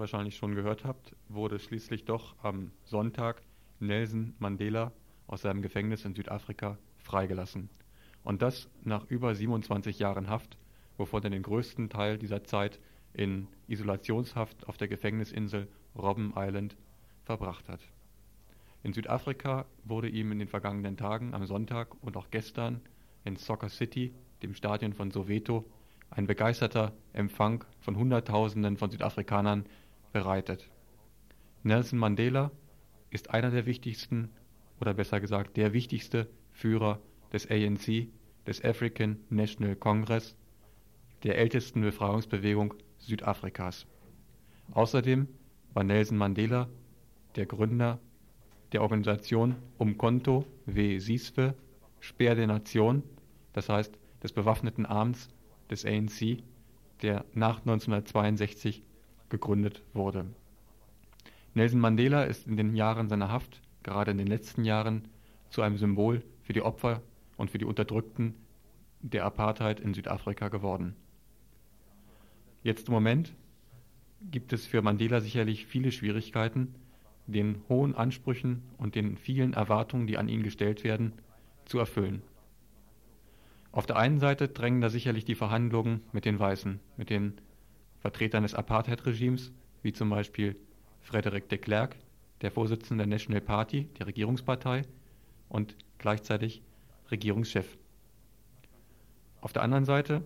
Wahrscheinlich 0.00 0.36
schon 0.36 0.54
gehört 0.54 0.84
habt, 0.84 1.14
wurde 1.28 1.58
schließlich 1.58 2.04
doch 2.04 2.34
am 2.42 2.72
Sonntag 2.84 3.42
Nelson 3.78 4.34
Mandela 4.38 4.92
aus 5.26 5.42
seinem 5.42 5.62
Gefängnis 5.62 6.04
in 6.04 6.14
Südafrika 6.14 6.78
freigelassen. 6.98 7.70
Und 8.24 8.42
das 8.42 8.68
nach 8.82 9.04
über 9.08 9.34
27 9.34 9.98
Jahren 9.98 10.28
Haft, 10.28 10.58
wovon 10.98 11.22
er 11.22 11.30
den 11.30 11.42
größten 11.42 11.88
Teil 11.88 12.18
dieser 12.18 12.44
Zeit 12.44 12.80
in 13.14 13.46
Isolationshaft 13.68 14.68
auf 14.68 14.76
der 14.76 14.88
Gefängnisinsel 14.88 15.68
Robben 15.96 16.32
Island 16.36 16.76
verbracht 17.24 17.68
hat. 17.68 17.80
In 18.82 18.92
Südafrika 18.92 19.66
wurde 19.84 20.08
ihm 20.08 20.32
in 20.32 20.38
den 20.38 20.48
vergangenen 20.48 20.96
Tagen 20.96 21.34
am 21.34 21.46
Sonntag 21.46 21.94
und 22.02 22.16
auch 22.16 22.30
gestern 22.30 22.80
in 23.24 23.36
Soccer 23.36 23.68
City, 23.68 24.14
dem 24.42 24.54
Stadion 24.54 24.94
von 24.94 25.10
Soweto, 25.10 25.64
ein 26.10 26.26
begeisterter 26.26 26.92
Empfang 27.12 27.64
von 27.80 27.96
Hunderttausenden 27.96 28.76
von 28.76 28.90
Südafrikanern 28.90 29.64
bereitet. 30.12 30.70
Nelson 31.62 31.98
Mandela 31.98 32.50
ist 33.10 33.30
einer 33.30 33.50
der 33.50 33.66
wichtigsten, 33.66 34.30
oder 34.80 34.94
besser 34.94 35.20
gesagt 35.20 35.56
der 35.56 35.72
wichtigste 35.72 36.28
Führer 36.52 37.00
des 37.32 37.50
ANC, 37.50 38.08
des 38.46 38.64
African 38.64 39.18
National 39.28 39.76
Congress, 39.76 40.36
der 41.22 41.38
ältesten 41.38 41.82
Befreiungsbewegung 41.82 42.74
Südafrikas. 42.98 43.86
Außerdem 44.72 45.28
war 45.74 45.84
Nelson 45.84 46.16
Mandela 46.16 46.68
der 47.36 47.46
Gründer 47.46 48.00
der 48.72 48.82
Organisation 48.82 49.56
Umkhonto 49.78 50.46
we 50.66 51.00
Sizwe, 51.00 51.54
Speer 52.00 52.34
der 52.34 52.46
Nation, 52.46 53.02
das 53.52 53.68
heißt 53.68 53.98
des 54.22 54.32
bewaffneten 54.32 54.86
Arms 54.86 55.28
des 55.70 55.84
ANC, 55.84 56.42
der 57.02 57.24
nach 57.34 57.58
1962 57.60 58.82
gegründet 59.30 59.82
wurde. 59.94 60.26
Nelson 61.54 61.80
Mandela 61.80 62.24
ist 62.24 62.46
in 62.46 62.56
den 62.56 62.76
Jahren 62.76 63.08
seiner 63.08 63.30
Haft, 63.30 63.60
gerade 63.82 64.10
in 64.10 64.18
den 64.18 64.26
letzten 64.26 64.64
Jahren, 64.64 65.08
zu 65.48 65.62
einem 65.62 65.78
Symbol 65.78 66.22
für 66.42 66.52
die 66.52 66.62
Opfer 66.62 67.02
und 67.36 67.50
für 67.50 67.58
die 67.58 67.64
Unterdrückten 67.64 68.34
der 69.00 69.24
Apartheid 69.24 69.80
in 69.80 69.94
Südafrika 69.94 70.48
geworden. 70.48 70.94
Jetzt 72.62 72.88
im 72.88 72.94
Moment 72.94 73.34
gibt 74.30 74.52
es 74.52 74.66
für 74.66 74.82
Mandela 74.82 75.20
sicherlich 75.20 75.66
viele 75.66 75.90
Schwierigkeiten, 75.90 76.74
den 77.26 77.62
hohen 77.68 77.94
Ansprüchen 77.94 78.62
und 78.76 78.94
den 78.94 79.16
vielen 79.16 79.54
Erwartungen, 79.54 80.06
die 80.06 80.18
an 80.18 80.28
ihn 80.28 80.42
gestellt 80.42 80.84
werden, 80.84 81.14
zu 81.64 81.78
erfüllen. 81.78 82.22
Auf 83.72 83.86
der 83.86 83.96
einen 83.96 84.18
Seite 84.18 84.48
drängen 84.48 84.80
da 84.80 84.90
sicherlich 84.90 85.24
die 85.24 85.36
Verhandlungen 85.36 86.02
mit 86.12 86.24
den 86.24 86.38
Weißen, 86.38 86.80
mit 86.96 87.08
den 87.08 87.40
Vertretern 88.00 88.42
des 88.42 88.54
Apartheid-Regimes, 88.54 89.52
wie 89.82 89.92
zum 89.92 90.10
Beispiel 90.10 90.56
Frederic 91.02 91.48
de 91.48 91.58
Klerk, 91.58 91.96
der 92.40 92.50
Vorsitzende 92.50 93.04
der 93.04 93.10
National 93.10 93.40
Party, 93.40 93.84
der 93.98 94.06
Regierungspartei 94.06 94.82
und 95.48 95.76
gleichzeitig 95.98 96.62
Regierungschef. 97.10 97.76
Auf 99.40 99.52
der 99.52 99.62
anderen 99.62 99.84
Seite 99.84 100.22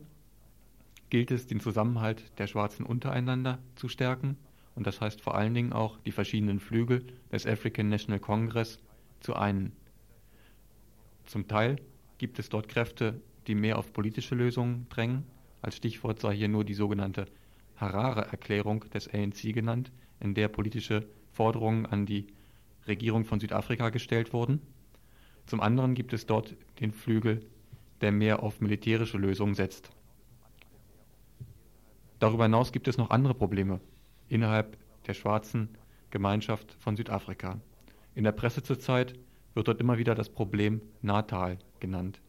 gilt 1.11 1.31
es, 1.31 1.47
den 1.47 1.61
Zusammenhalt 1.61 2.23
der 2.39 2.47
Schwarzen 2.47 2.85
untereinander 2.85 3.59
zu 3.77 3.89
stärken 3.89 4.37
und 4.75 4.87
das 4.87 5.01
heißt 5.01 5.21
vor 5.21 5.35
allen 5.37 5.55
Dingen 5.55 5.73
auch 5.73 5.99
die 6.01 6.13
verschiedenen 6.13 6.61
Flügel 6.61 7.05
des 7.31 7.47
African 7.47 7.89
National 7.89 8.21
Congress 8.21 8.79
zu 9.21 9.35
einen. 9.35 9.73
Zum 11.27 11.49
Teil 11.49 11.77
gibt 12.19 12.39
es 12.39 12.49
dort 12.49 12.69
Kräfte, 12.69 13.21
die 13.47 13.55
mehr 13.55 13.79
auf 13.79 13.93
politische 13.93 14.35
Lösungen 14.35 14.87
drängen. 14.89 15.25
Als 15.63 15.77
Stichwort 15.77 16.21
sei 16.21 16.35
hier 16.35 16.49
nur 16.49 16.65
die 16.65 16.75
sogenannte 16.75 17.27
Harare-Erklärung 17.77 18.85
des 18.91 19.09
ANC 19.13 19.53
genannt, 19.53 19.93
in 20.21 20.35
der 20.35 20.49
politische 20.49 21.07
Forderungen 21.33 21.87
an 21.87 22.07
die 22.07 22.29
Regierung 22.87 23.25
von 23.25 23.41
Südafrika 23.41 23.91
gestellt 23.91 24.33
wurden. 24.33 24.61
Zum 25.47 25.61
anderen 25.61 25.95
gibt 25.95 26.13
es 26.13 26.27
dort 26.27 26.57
den 26.81 26.93
Flügel, 26.93 27.45
der 28.01 28.13
mehr 28.13 28.43
auf 28.43 28.61
militärische 28.61 29.19
Lösungen 29.19 29.55
setzt. 29.55 29.91
Darüber 32.19 32.45
hinaus 32.45 32.73
gibt 32.73 32.89
es 32.89 32.97
noch 32.97 33.11
andere 33.11 33.35
Probleme 33.35 33.81
innerhalb 34.29 34.79
der 35.07 35.15
schwarzen 35.15 35.69
Gemeinschaft 36.11 36.77
von 36.79 36.97
Südafrika. 36.97 37.61
In 38.15 38.25
der 38.25 38.33
Presse 38.33 38.63
zurzeit 38.63 39.15
wird 39.55 39.69
dort 39.69 39.81
immer 39.81 39.99
wieder 39.99 40.15
das 40.15 40.29
Problem 40.29 40.81
Natal 41.03 41.59
genannt. 41.81 42.21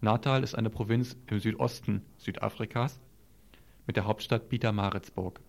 Natal 0.00 0.42
ist 0.42 0.54
eine 0.54 0.70
Provinz 0.70 1.16
im 1.26 1.40
Südosten 1.40 2.02
Südafrikas 2.18 3.00
mit 3.86 3.96
der 3.96 4.04
Hauptstadt 4.04 4.48
Pietermaritzburg. 4.48 5.40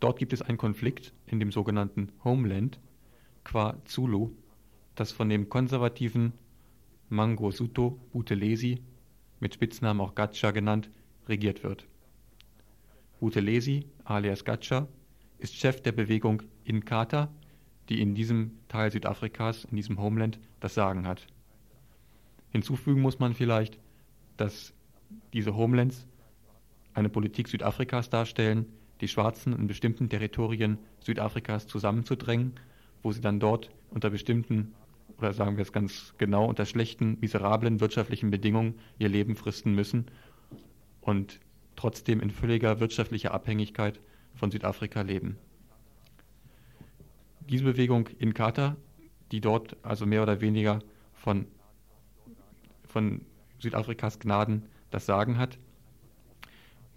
Dort 0.00 0.18
gibt 0.18 0.32
es 0.32 0.42
einen 0.42 0.58
Konflikt 0.58 1.12
in 1.26 1.38
dem 1.38 1.52
sogenannten 1.52 2.10
Homeland 2.24 2.80
qua 3.44 3.76
Zulu, 3.84 4.30
das 4.94 5.12
von 5.12 5.28
dem 5.28 5.48
konservativen 5.48 6.32
Mangosuthu 7.08 7.98
Buthelezi, 8.12 8.82
mit 9.38 9.54
Spitznamen 9.54 10.00
auch 10.00 10.14
Gatscha 10.14 10.50
genannt, 10.50 10.90
regiert 11.28 11.62
wird. 11.62 11.86
Buthelezi 13.20 13.86
alias 14.04 14.44
Gatscha 14.44 14.88
ist 15.38 15.54
Chef 15.54 15.80
der 15.80 15.92
Bewegung 15.92 16.42
Inkatha, 16.64 17.28
die 17.88 18.00
in 18.00 18.14
diesem 18.14 18.58
Teil 18.68 18.90
Südafrikas, 18.90 19.64
in 19.64 19.76
diesem 19.76 20.00
Homeland, 20.00 20.38
das 20.60 20.74
Sagen 20.74 21.06
hat. 21.06 21.26
Hinzufügen 22.50 23.00
muss 23.00 23.18
man 23.18 23.34
vielleicht, 23.34 23.78
dass 24.36 24.72
diese 25.32 25.54
Homelands 25.54 26.06
eine 26.94 27.08
Politik 27.08 27.48
Südafrikas 27.48 28.10
darstellen, 28.10 28.66
die 29.00 29.08
Schwarzen 29.08 29.52
in 29.52 29.66
bestimmten 29.66 30.08
Territorien 30.08 30.78
Südafrikas 31.00 31.66
zusammenzudrängen, 31.66 32.52
wo 33.02 33.12
sie 33.12 33.20
dann 33.20 33.40
dort 33.40 33.70
unter 33.90 34.10
bestimmten, 34.10 34.74
oder 35.18 35.32
sagen 35.32 35.56
wir 35.56 35.62
es 35.62 35.72
ganz 35.72 36.14
genau, 36.18 36.46
unter 36.46 36.66
schlechten, 36.66 37.18
miserablen 37.20 37.80
wirtschaftlichen 37.80 38.30
Bedingungen 38.30 38.74
ihr 38.98 39.08
Leben 39.08 39.34
fristen 39.34 39.74
müssen 39.74 40.06
und 41.00 41.40
trotzdem 41.76 42.20
in 42.20 42.30
völliger 42.30 42.80
wirtschaftlicher 42.80 43.34
Abhängigkeit 43.34 44.00
von 44.34 44.50
Südafrika 44.50 45.02
leben. 45.02 45.36
Diese 47.48 47.64
Bewegung 47.64 48.08
in 48.18 48.34
Kata, 48.34 48.76
die 49.32 49.40
dort 49.40 49.76
also 49.82 50.06
mehr 50.06 50.22
oder 50.22 50.40
weniger 50.40 50.78
von, 51.12 51.46
von 52.84 53.22
Südafrikas 53.58 54.20
Gnaden 54.20 54.66
das 54.90 55.06
Sagen 55.06 55.38
hat, 55.38 55.58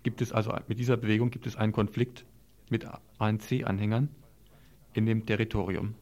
gibt 0.06 0.22
es 0.22 0.32
also 0.32 0.56
mit 0.68 0.78
dieser 0.78 0.98
Bewegung 0.98 1.32
gibt 1.32 1.48
es 1.48 1.56
einen 1.56 1.72
Konflikt 1.74 2.26
mit 2.70 2.88
ANC-Anhängern 3.18 4.10
in 4.94 5.08
dem 5.08 5.26
Territorium. 5.26 5.96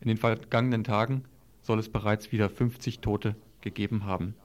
In 0.00 0.06
den 0.06 0.18
vergangenen 0.18 0.84
Tagen 0.84 1.24
soll 1.60 1.80
es 1.80 1.88
bereits 1.88 2.30
wieder 2.30 2.48
50 2.48 3.00
Tote 3.00 3.34
gegeben 3.60 4.04
haben. 4.04 4.36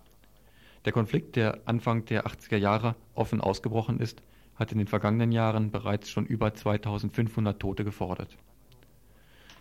Der 0.86 0.92
Konflikt, 0.92 1.36
der 1.36 1.60
Anfang 1.66 2.06
der 2.06 2.26
80er 2.26 2.58
Jahre 2.58 2.96
offen 3.14 3.42
ausgebrochen 3.42 4.00
ist, 4.00 4.24
hat 4.56 4.72
in 4.72 4.80
den 4.80 4.88
vergangenen 4.88 5.32
Jahren 5.32 5.70
bereits 5.70 6.10
schon 6.10 6.26
über 6.26 6.56
2500 6.56 7.60
Tote 7.60 7.84
gefordert. 7.84 8.38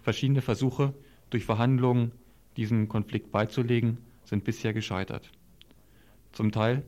Verschiedene 0.00 0.40
Versuche, 0.40 0.94
durch 1.28 1.44
Verhandlungen 1.44 2.12
diesen 2.56 2.88
Konflikt 2.88 3.30
beizulegen, 3.30 3.98
sind 4.24 4.44
bisher 4.44 4.72
gescheitert. 4.72 5.30
Zum 6.32 6.50
Teil, 6.50 6.82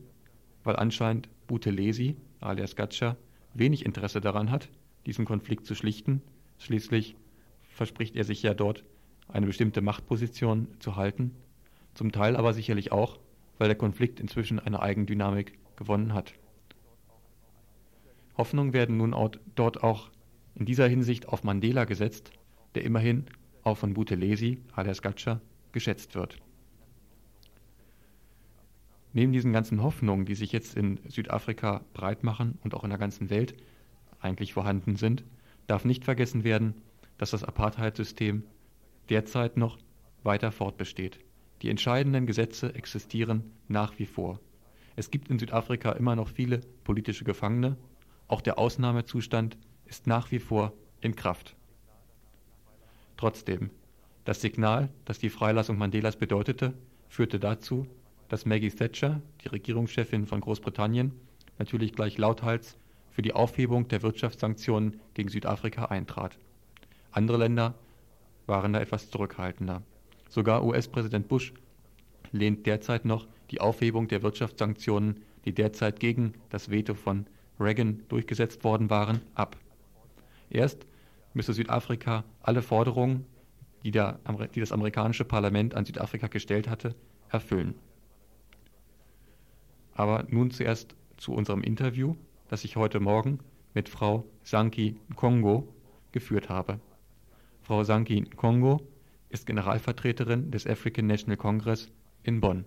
weil 0.63 0.77
anscheinend 0.77 1.29
Buthelezi, 1.45 2.15
alias 2.41 2.75
Gatscha, 2.75 3.17
wenig 3.53 3.85
Interesse 3.85 4.21
daran 4.21 4.51
hat, 4.51 4.69
diesen 5.05 5.25
Konflikt 5.25 5.65
zu 5.65 5.75
schlichten. 5.75 6.21
Schließlich 6.57 7.15
verspricht 7.63 8.15
er 8.15 8.23
sich 8.23 8.43
ja 8.43 8.53
dort, 8.53 8.83
eine 9.27 9.45
bestimmte 9.45 9.81
Machtposition 9.81 10.67
zu 10.79 10.95
halten. 10.95 11.31
Zum 11.93 12.11
Teil 12.11 12.35
aber 12.35 12.53
sicherlich 12.53 12.91
auch, 12.91 13.19
weil 13.57 13.67
der 13.67 13.77
Konflikt 13.77 14.19
inzwischen 14.19 14.59
eine 14.59 14.81
Eigendynamik 14.81 15.57
gewonnen 15.75 16.13
hat. 16.13 16.33
Hoffnungen 18.37 18.73
werden 18.73 18.97
nun 18.97 19.15
dort 19.55 19.83
auch 19.83 20.09
in 20.55 20.65
dieser 20.65 20.87
Hinsicht 20.87 21.27
auf 21.27 21.43
Mandela 21.43 21.85
gesetzt, 21.85 22.31
der 22.75 22.83
immerhin 22.83 23.25
auch 23.63 23.77
von 23.77 23.93
Buthelezi, 23.93 24.61
alias 24.73 25.01
Gatscha, 25.01 25.41
geschätzt 25.71 26.15
wird. 26.15 26.37
Neben 29.13 29.33
diesen 29.33 29.51
ganzen 29.51 29.83
Hoffnungen, 29.83 30.25
die 30.25 30.35
sich 30.35 30.51
jetzt 30.51 30.75
in 30.75 30.99
Südafrika 31.07 31.83
breit 31.93 32.23
machen 32.23 32.57
und 32.63 32.73
auch 32.73 32.83
in 32.83 32.89
der 32.89 32.99
ganzen 32.99 33.29
Welt 33.29 33.55
eigentlich 34.19 34.53
vorhanden 34.53 34.95
sind, 34.95 35.23
darf 35.67 35.83
nicht 35.85 36.05
vergessen 36.05 36.43
werden, 36.43 36.75
dass 37.17 37.31
das 37.31 37.43
Apartheid-System 37.43 38.43
derzeit 39.09 39.57
noch 39.57 39.77
weiter 40.23 40.51
fortbesteht. 40.51 41.19
Die 41.61 41.69
entscheidenden 41.69 42.25
Gesetze 42.25 42.73
existieren 42.73 43.51
nach 43.67 43.99
wie 43.99 44.05
vor. 44.05 44.39
Es 44.95 45.11
gibt 45.11 45.29
in 45.29 45.39
Südafrika 45.39 45.91
immer 45.91 46.15
noch 46.15 46.29
viele 46.29 46.61
politische 46.83 47.23
Gefangene. 47.23 47.77
Auch 48.27 48.41
der 48.41 48.57
Ausnahmezustand 48.57 49.57
ist 49.85 50.07
nach 50.07 50.31
wie 50.31 50.39
vor 50.39 50.73
in 51.01 51.15
Kraft. 51.15 51.55
Trotzdem, 53.17 53.69
das 54.25 54.41
Signal, 54.41 54.89
das 55.05 55.19
die 55.19 55.29
Freilassung 55.29 55.77
Mandelas 55.77 56.15
bedeutete, 56.15 56.73
führte 57.09 57.39
dazu, 57.39 57.87
dass 58.31 58.45
Maggie 58.45 58.69
Thatcher, 58.69 59.21
die 59.43 59.49
Regierungschefin 59.49 60.25
von 60.25 60.39
Großbritannien, 60.39 61.11
natürlich 61.59 61.91
gleich 61.91 62.17
lauthals 62.17 62.77
für 63.09 63.21
die 63.21 63.33
Aufhebung 63.33 63.89
der 63.89 64.03
Wirtschaftssanktionen 64.03 65.01
gegen 65.15 65.27
Südafrika 65.27 65.85
eintrat. 65.87 66.37
Andere 67.11 67.39
Länder 67.39 67.75
waren 68.47 68.71
da 68.71 68.79
etwas 68.79 69.09
zurückhaltender. 69.09 69.81
Sogar 70.29 70.63
US-Präsident 70.63 71.27
Bush 71.27 71.51
lehnt 72.31 72.65
derzeit 72.67 73.03
noch 73.03 73.27
die 73.49 73.59
Aufhebung 73.59 74.07
der 74.07 74.23
Wirtschaftssanktionen, 74.23 75.23
die 75.43 75.53
derzeit 75.53 75.99
gegen 75.99 76.35
das 76.51 76.71
Veto 76.71 76.93
von 76.93 77.25
Reagan 77.59 78.03
durchgesetzt 78.07 78.63
worden 78.63 78.89
waren, 78.89 79.19
ab. 79.35 79.57
Erst 80.49 80.87
müsse 81.33 81.51
Südafrika 81.51 82.23
alle 82.41 82.61
Forderungen, 82.61 83.25
die, 83.83 83.91
der, 83.91 84.21
die 84.55 84.61
das 84.61 84.71
amerikanische 84.71 85.25
Parlament 85.25 85.75
an 85.75 85.83
Südafrika 85.83 86.27
gestellt 86.27 86.69
hatte, 86.69 86.95
erfüllen. 87.27 87.75
Aber 89.93 90.25
nun 90.29 90.51
zuerst 90.51 90.95
zu 91.17 91.33
unserem 91.33 91.63
Interview, 91.63 92.15
das 92.49 92.63
ich 92.63 92.75
heute 92.75 92.99
Morgen 92.99 93.39
mit 93.73 93.89
Frau 93.89 94.25
Sanki 94.43 94.97
Kongo 95.15 95.67
geführt 96.11 96.49
habe. 96.49 96.79
Frau 97.61 97.83
Sanki 97.83 98.23
Kongo 98.35 98.81
ist 99.29 99.45
Generalvertreterin 99.45 100.51
des 100.51 100.67
African 100.67 101.07
National 101.07 101.37
Congress 101.37 101.89
in 102.23 102.41
Bonn. 102.41 102.65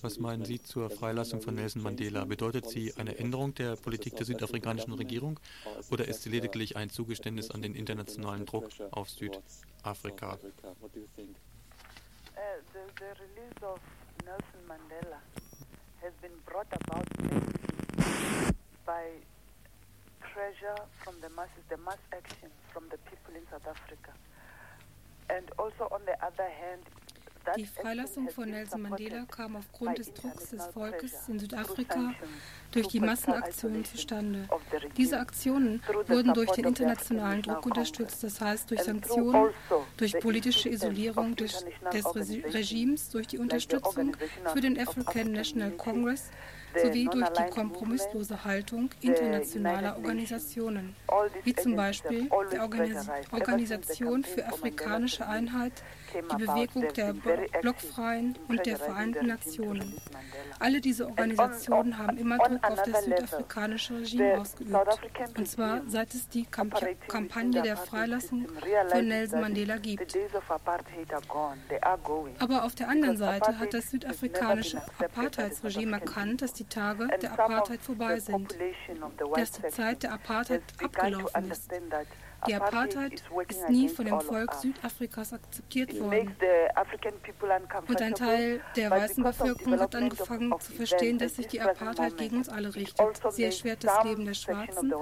Was 0.00 0.18
meinen 0.18 0.44
Sie 0.44 0.60
zur 0.62 0.90
Freilassung 0.90 1.40
von 1.40 1.54
Nelson 1.54 1.82
Mandela? 1.82 2.24
Bedeutet 2.24 2.68
sie 2.68 2.94
eine 2.96 3.18
Änderung 3.18 3.54
der 3.54 3.76
Politik 3.76 4.16
der 4.16 4.26
südafrikanischen 4.26 4.92
Regierung 4.92 5.38
oder 5.90 6.06
ist 6.06 6.22
sie 6.22 6.30
lediglich 6.30 6.76
ein 6.76 6.90
Zugeständnis 6.90 7.50
an 7.50 7.62
den 7.62 7.74
internationalen 7.74 8.46
Druck 8.46 8.68
auf 8.90 9.10
Südafrika? 9.10 10.38
Uh, 12.36 12.40
the, 12.72 12.80
the 12.98 13.10
release 13.20 13.62
of 13.62 13.78
Nelson 14.24 14.62
Mandela 14.68 15.20
has 16.02 16.12
been 16.22 16.32
brought 16.46 16.66
about 16.84 17.06
by 18.86 19.04
pressure 20.20 20.76
from 21.04 21.14
the 21.20 21.28
masses, 21.30 21.62
the 21.68 21.76
mass 21.76 21.98
action 22.12 22.48
from 22.72 22.84
the 22.90 22.96
people 23.10 23.34
in 23.34 23.42
South 23.50 23.66
Africa. 23.68 24.12
And 25.28 25.50
also 25.58 25.88
on 25.92 26.00
the 26.06 26.16
other 26.24 26.48
hand, 26.48 26.82
Die 27.56 27.66
Freilassung 27.66 28.28
von 28.28 28.50
Nelson 28.50 28.82
Mandela 28.82 29.24
kam 29.24 29.56
aufgrund 29.56 29.98
des 29.98 30.12
Drucks 30.12 30.50
des 30.50 30.66
Volkes 30.66 31.28
in 31.28 31.38
Südafrika 31.38 32.14
durch 32.70 32.88
die 32.88 33.00
Massenaktionen 33.00 33.84
zustande. 33.84 34.48
Diese 34.96 35.18
Aktionen 35.18 35.82
wurden 36.06 36.32
durch 36.34 36.50
den 36.52 36.66
internationalen 36.66 37.42
Druck 37.42 37.66
unterstützt, 37.66 38.22
das 38.22 38.40
heißt 38.40 38.70
durch 38.70 38.82
Sanktionen, 38.82 39.50
durch 39.96 40.18
politische 40.20 40.68
Isolierung 40.68 41.36
des, 41.36 41.64
des 41.92 42.06
Regimes, 42.14 43.10
durch 43.10 43.26
die 43.26 43.38
Unterstützung 43.38 44.16
für 44.52 44.60
den 44.60 44.78
African 44.78 45.32
National 45.32 45.72
Congress 45.72 46.30
sowie 46.80 47.06
durch 47.06 47.28
die 47.30 47.50
kompromisslose 47.50 48.44
Haltung 48.44 48.90
internationaler 49.00 49.96
Organisationen, 49.96 50.94
wie 51.44 51.54
zum 51.54 51.76
Beispiel 51.76 52.28
der 52.50 52.62
Organis 52.62 53.08
Organisation 53.30 54.24
für 54.24 54.46
afrikanische 54.46 55.26
Einheit, 55.26 55.72
die 56.14 56.44
Bewegung 56.44 56.92
der 56.94 57.14
Blockfreien 57.60 58.38
und 58.48 58.64
der 58.66 58.76
Vereinten 58.76 59.26
Nationen. 59.26 59.94
Alle 60.58 60.80
diese 60.80 61.06
Organisationen 61.06 61.98
haben 61.98 62.18
immer 62.18 62.38
Druck 62.38 62.64
auf 62.68 62.82
das 62.82 63.04
südafrikanische 63.04 63.98
Regime 63.98 64.40
ausgeübt, 64.40 64.76
und 65.36 65.48
zwar 65.48 65.82
seit 65.88 66.14
es 66.14 66.28
die 66.28 66.44
Kamp 66.44 66.72
Kampagne 67.08 67.62
der 67.62 67.76
Freilassung 67.76 68.46
von 68.88 69.08
Nelson 69.08 69.40
Mandela 69.40 69.76
gibt. 69.76 70.16
Aber 72.38 72.64
auf 72.64 72.74
der 72.74 72.88
anderen 72.88 73.16
Seite 73.16 73.58
hat 73.58 73.74
das 73.74 73.90
südafrikanische 73.90 74.80
Apartheidsregime 74.98 75.92
erkannt, 75.92 76.42
dass 76.42 76.52
die 76.52 76.61
Tage 76.64 77.08
der 77.20 77.32
Apartheid 77.32 77.80
vorbei 77.80 78.18
sind, 78.18 78.54
dass 79.34 79.52
die 79.52 79.68
Zeit 79.68 80.02
der 80.02 80.12
Apartheid 80.14 80.62
abgelaufen 80.82 81.50
ist. 81.50 81.70
Die 82.46 82.54
Apartheid 82.54 83.22
ist 83.48 83.68
nie 83.68 83.88
von 83.88 84.04
dem 84.04 84.20
Volk 84.20 84.54
Südafrikas 84.54 85.32
akzeptiert 85.32 85.98
worden. 86.00 86.34
Und 87.88 88.02
ein 88.02 88.14
Teil 88.14 88.60
der 88.76 88.90
weißen 88.90 89.22
Bevölkerung 89.22 89.78
hat 89.78 89.94
angefangen 89.94 90.52
zu 90.60 90.72
verstehen, 90.72 91.18
dass 91.18 91.36
sich 91.36 91.46
die 91.46 91.60
Apartheid 91.60 92.16
gegen 92.16 92.38
uns 92.38 92.48
alle 92.48 92.74
richtet. 92.74 93.20
Sie 93.30 93.44
erschwert 93.44 93.84
das 93.84 94.04
Leben 94.04 94.24
der 94.24 94.34
Schwarzen, 94.34 94.92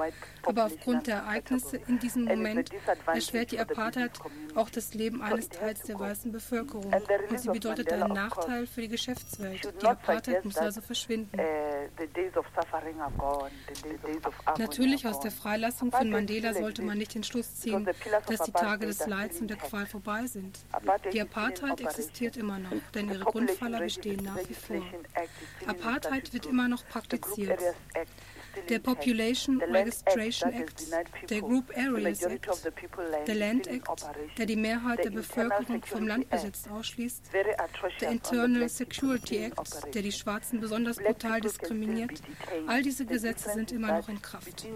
aber 0.44 0.66
aufgrund 0.66 1.06
der 1.06 1.16
Ereignisse 1.16 1.78
in 1.86 1.98
diesem 1.98 2.24
Moment 2.24 2.70
erschwert 3.06 3.52
die 3.52 3.58
Apartheid 3.58 4.12
auch 4.54 4.70
das 4.70 4.94
Leben 4.94 5.22
eines 5.22 5.48
Teils 5.48 5.82
der 5.82 5.98
weißen 5.98 6.32
Bevölkerung. 6.32 6.92
Und 7.30 7.40
sie 7.40 7.48
bedeutet 7.48 7.92
einen 7.92 8.12
Nachteil 8.12 8.66
für 8.66 8.82
die 8.82 8.88
Geschäftswelt. 8.88 9.72
Die 9.80 9.86
Apartheid 9.86 10.44
muss 10.44 10.56
also 10.56 10.80
verschwinden. 10.80 11.40
Natürlich 14.58 15.06
aus 15.06 15.20
der 15.20 15.30
Freilassung 15.30 15.90
von 15.90 16.10
Mandela 16.10 16.52
sollte 16.54 16.82
man 16.82 16.98
nicht 16.98 17.14
den 17.14 17.24
Schluss 17.30 17.54
ziehen, 17.56 17.88
dass 18.26 18.42
die 18.42 18.52
Tage 18.52 18.86
des 18.86 19.06
Leids 19.06 19.40
und 19.40 19.48
der 19.48 19.56
Qual 19.56 19.86
vorbei 19.86 20.26
sind. 20.26 20.58
Die 21.12 21.20
Apartheid 21.20 21.80
existiert 21.80 22.36
immer 22.36 22.58
noch, 22.58 22.70
denn 22.94 23.08
ihre 23.08 23.24
Grundpfeiler 23.24 23.80
bestehen 23.80 24.24
nach 24.24 24.38
wie 24.48 24.54
vor. 24.54 24.82
Apartheid 25.66 26.32
wird 26.32 26.46
immer 26.46 26.68
noch 26.68 26.86
praktiziert 26.88 27.60
der 28.68 28.78
Population 28.78 29.60
Registration 29.62 30.52
Act, 30.52 30.86
der 31.28 31.40
Group 31.40 31.72
Areas 31.76 32.22
Act, 32.22 32.48
der 33.26 33.34
Land 33.34 33.66
Act, 33.66 33.88
der 34.38 34.46
die 34.46 34.56
Mehrheit 34.56 35.04
der 35.04 35.10
Bevölkerung 35.10 35.82
vom 35.84 36.06
Landbesitz 36.06 36.68
ausschließt, 36.68 37.30
der 38.00 38.10
Internal 38.10 38.68
Security 38.68 39.44
Act, 39.44 39.94
der 39.94 40.02
die 40.02 40.12
Schwarzen 40.12 40.60
besonders 40.60 40.96
brutal 40.96 41.40
diskriminiert. 41.40 42.22
All 42.66 42.82
diese 42.82 43.06
Gesetze 43.06 43.50
sind 43.52 43.72
immer 43.72 43.98
noch 43.98 44.08
in 44.08 44.20
Kraft. 44.22 44.66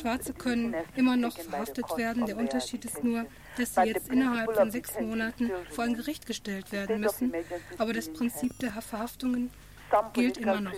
Schwarze 0.00 0.32
können 0.32 0.74
immer 0.96 1.16
noch 1.16 1.36
verhaftet 1.36 1.86
werden. 1.96 2.26
Der 2.26 2.36
Unterschied 2.36 2.84
ist 2.84 3.02
nur, 3.02 3.26
dass 3.56 3.74
sie 3.74 3.82
jetzt 3.82 4.08
innerhalb 4.08 4.54
von 4.54 4.70
sechs 4.70 4.98
Monaten 4.98 5.50
vor 5.70 5.84
ein 5.84 5.94
Gericht 5.94 6.26
gestellt 6.26 6.72
werden 6.72 7.00
müssen. 7.00 7.32
Aber 7.78 7.92
das 7.92 8.12
Prinzip 8.12 8.58
der 8.60 8.72
Verhaftungen 8.72 9.50
gilt 10.12 10.38
immer 10.38 10.60
noch. 10.60 10.72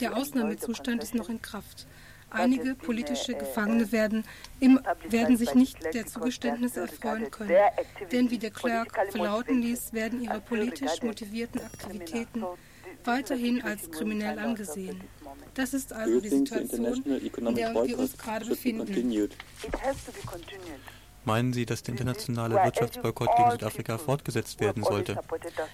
Der 0.00 0.16
Ausnahmezustand 0.16 1.02
ist 1.02 1.14
noch 1.14 1.28
in 1.28 1.42
Kraft. 1.42 1.86
Einige 2.30 2.74
politische 2.74 3.34
Gefangene 3.34 3.92
werden, 3.92 4.24
im, 4.58 4.80
werden 5.08 5.36
sich 5.36 5.54
nicht 5.54 5.78
der 5.94 6.06
Zugeständnisse 6.06 6.80
erfreuen 6.80 7.30
können. 7.30 7.54
Denn 8.10 8.30
wie 8.30 8.38
der 8.38 8.50
Clerk 8.50 8.98
verlauten 9.10 9.62
ließ, 9.62 9.92
werden 9.92 10.20
ihre 10.20 10.40
politisch 10.40 11.02
motivierten 11.02 11.60
Aktivitäten 11.60 12.44
weiterhin 13.04 13.62
als 13.62 13.90
kriminell 13.90 14.38
angesehen. 14.38 15.00
Das 15.54 15.72
ist 15.72 15.92
also 15.92 16.20
die 16.20 16.28
Situation, 16.28 17.02
in 17.04 17.54
der 17.54 17.74
wir 17.74 17.98
uns 17.98 18.18
gerade 18.18 18.44
befinden. 18.44 19.30
Meinen 21.26 21.52
Sie, 21.52 21.66
dass 21.66 21.82
der 21.82 21.92
internationale 21.92 22.54
Wirtschaftsboykott 22.54 23.36
gegen 23.36 23.50
Südafrika 23.50 23.98
fortgesetzt 23.98 24.60
werden 24.60 24.84
sollte? 24.84 25.18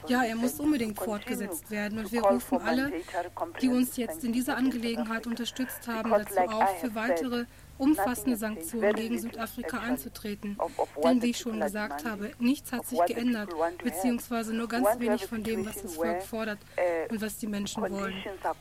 Ja, 0.09 0.25
er 0.25 0.35
muss 0.35 0.59
unbedingt 0.59 0.99
fortgesetzt 0.99 1.71
werden. 1.71 1.99
Und 1.99 2.11
wir 2.11 2.23
rufen 2.23 2.59
alle, 2.63 2.91
die 3.61 3.69
uns 3.69 3.99
jetzt 3.99 4.25
in 4.25 4.33
dieser 4.33 4.57
Angelegenheit 4.57 5.27
unterstützt 5.27 5.87
haben, 5.87 6.11
dazu 6.11 6.39
auf, 6.39 6.81
für 6.81 6.95
weitere 6.95 7.45
umfassende 7.83 8.37
Sanktionen 8.37 8.95
gegen 8.95 9.19
Südafrika 9.19 9.81
einzutreten. 9.81 10.57
Denn 11.03 11.21
wie 11.21 11.31
ich 11.31 11.39
schon 11.39 11.61
gesagt 11.61 12.05
habe, 12.05 12.31
nichts 12.39 12.71
hat 12.71 12.87
sich 12.87 13.05
geändert, 13.07 13.51
beziehungsweise 13.83 14.55
nur 14.55 14.69
ganz 14.69 15.01
wenig 15.01 15.27
von 15.27 15.43
dem, 15.43 15.67
was 15.67 15.83
das 15.83 15.97
Volk 15.97 16.23
fordert 16.23 16.59
und 17.11 17.21
was 17.21 17.39
die 17.39 17.49
Menschen 17.49 17.83
wollen. 17.83 18.15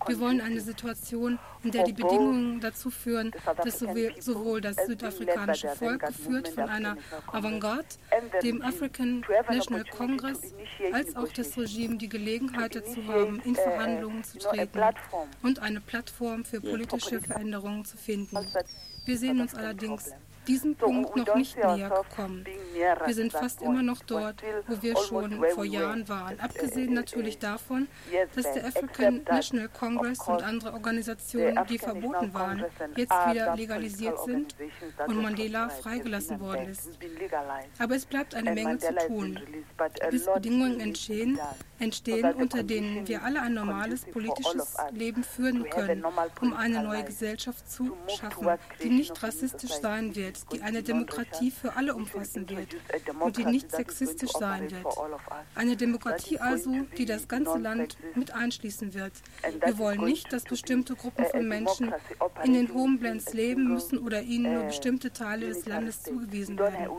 Wir 0.08 0.20
wollen 0.20 0.42
eine 0.42 0.60
Situation, 0.60 1.38
in 1.64 1.72
der 1.72 1.84
die 1.84 1.94
Bedingungen 1.94 2.60
dazu 2.60 2.90
führen, 2.90 3.32
dass 3.64 3.80
sowohl 3.80 4.62
das 4.62 4.78
südafrikanische 4.88 5.70
Volk, 5.70 6.02
geführt 6.02 6.48
von 6.48 6.64
einer 6.64 6.98
Avantgarde, 7.32 7.86
dem 8.42 8.64
African 8.64 9.24
National 9.48 9.86
Congress, 9.86 10.54
als 10.92 11.16
auch 11.16 11.32
das 11.32 11.56
Regime 11.58 11.98
die 11.98 12.10
Gelegenheit 12.10 12.76
dazu 12.76 13.06
haben, 13.08 13.40
in 13.46 13.56
Verhandlungen 13.56 14.24
zu 14.24 14.40
treten 14.40 14.80
und 15.44 15.60
eine 15.60 15.80
Plattform 15.80 16.44
für 16.44 16.60
politische 16.60 17.22
Veränderungen 17.22 17.86
zu 17.86 17.98
finden. 17.98 18.38
Wir 19.06 19.18
sehen 19.18 19.42
uns 19.42 19.56
allerdings 19.56 20.12
diesem 20.48 20.76
Punkt 20.76 21.16
noch 21.16 21.36
nicht 21.36 21.56
näher 21.56 21.90
gekommen. 21.90 22.46
Wir 23.06 23.14
sind 23.14 23.32
fast 23.32 23.62
immer 23.62 23.84
noch 23.84 24.02
dort, 24.02 24.42
wo 24.68 24.82
wir 24.82 24.98
schon 24.98 25.44
vor 25.54 25.66
Jahren 25.66 26.08
waren. 26.10 26.40
Abgesehen 26.40 26.94
natürlich 26.94 27.38
davon, 27.38 27.88
dass 28.36 28.52
der 28.54 28.66
African 28.66 29.24
National 29.24 29.70
Congress 29.70 30.20
und 30.28 30.44
andere 30.44 30.74
Organisationen, 30.74 31.60
die 31.70 31.78
verboten 31.78 32.34
waren, 32.34 32.66
jetzt 32.96 33.14
wieder 33.30 33.56
legalisiert 33.56 34.20
sind 34.26 34.56
und 35.08 35.22
Mandela 35.22 35.70
freigelassen 35.70 36.40
worden 36.40 36.70
ist. 36.70 36.90
Aber 37.78 37.96
es 37.96 38.06
bleibt 38.06 38.36
eine 38.36 38.52
Menge 38.54 38.80
zu 38.80 38.96
tun. 39.08 39.40
Bis 40.10 40.26
Bedingungen 40.26 40.80
entstehen, 40.80 41.40
entstehen, 41.82 42.34
unter 42.36 42.64
denen 42.64 43.08
wir 43.08 43.24
alle 43.24 43.42
ein 43.42 43.54
normales 43.54 44.06
politisches 44.06 44.76
Leben 44.92 45.24
führen 45.24 45.70
können, 45.70 46.04
um 46.42 46.54
eine 46.54 46.84
neue 46.84 47.04
Gesellschaft 47.04 47.70
zu 47.70 47.98
schaffen, 48.08 48.48
die 48.82 48.90
nicht 48.90 49.22
rassistisch 49.24 49.74
sein 49.82 50.16
wird, 50.16 50.52
die 50.54 50.62
eine 50.62 50.84
Demokratie 50.84 51.52
für 51.52 51.76
alle 51.76 51.96
umfassen 51.96 52.48
wird 52.50 52.76
und 53.20 53.38
die 53.38 53.46
nicht 53.46 53.72
sexistisch 53.72 54.32
sein 54.32 54.70
wird. 54.72 54.86
Eine 55.56 55.76
Demokratie 55.76 56.40
also, 56.40 56.72
die 56.98 57.06
das 57.06 57.28
ganze 57.28 57.58
Land 57.58 57.98
mit 58.16 58.34
einschließen 58.34 58.94
wird. 58.94 59.14
Wir 59.64 59.78
wollen 59.78 60.04
nicht, 60.04 60.32
dass 60.32 60.44
bestimmte 60.44 60.96
Gruppen 60.96 61.26
von 61.26 61.48
Menschen 61.48 61.94
in 62.44 62.54
den 62.54 62.74
Homelands 62.74 63.34
leben 63.34 63.68
müssen 63.68 63.98
oder 63.98 64.22
ihnen 64.22 64.54
nur 64.54 64.64
bestimmte 64.64 65.12
Teile 65.12 65.48
des 65.48 65.66
Landes 65.66 66.04
zugewiesen 66.04 66.58
werden. 66.58 66.90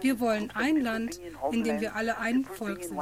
Wir 0.00 0.20
wollen 0.20 0.50
ein 0.54 0.80
Land, 0.80 1.20
in 1.50 1.64
dem 1.64 1.80
wir 1.80 1.94
alle 1.96 2.18
ein 2.18 2.44
Volk 2.44 2.84
sind. 2.84 2.98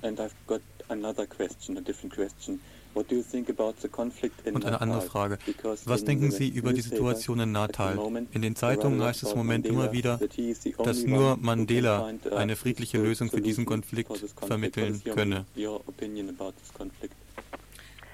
And 0.00 0.20
I've 0.20 0.34
got 0.46 0.60
another 0.88 1.26
question, 1.26 1.76
a 1.76 1.80
different 1.80 2.14
question. 2.14 2.60
What 2.94 3.08
do 3.08 3.16
you 3.16 3.22
think 3.22 3.48
about 3.48 3.74
the 3.82 3.88
conflict 3.88 4.46
in 4.46 4.54
Und 4.54 4.64
eine 4.64 4.80
andere 4.80 5.02
Frage. 5.02 5.38
Was 5.84 6.04
denken 6.04 6.30
Sie 6.30 6.48
über 6.48 6.72
die 6.72 6.80
Situation 6.80 7.40
in 7.40 7.52
Natal? 7.52 7.98
In 8.32 8.42
den 8.42 8.56
Zeitungen 8.56 9.02
heißt 9.02 9.22
es 9.22 9.32
im 9.32 9.38
Moment 9.38 9.66
immer 9.66 9.92
wieder, 9.92 10.18
dass 10.82 11.02
nur 11.04 11.36
Mandela 11.36 12.10
eine 12.34 12.56
friedliche 12.56 12.98
Lösung 12.98 13.30
für 13.30 13.40
diesen 13.40 13.66
Konflikt 13.66 14.24
vermitteln 14.36 15.02
könne. 15.04 15.44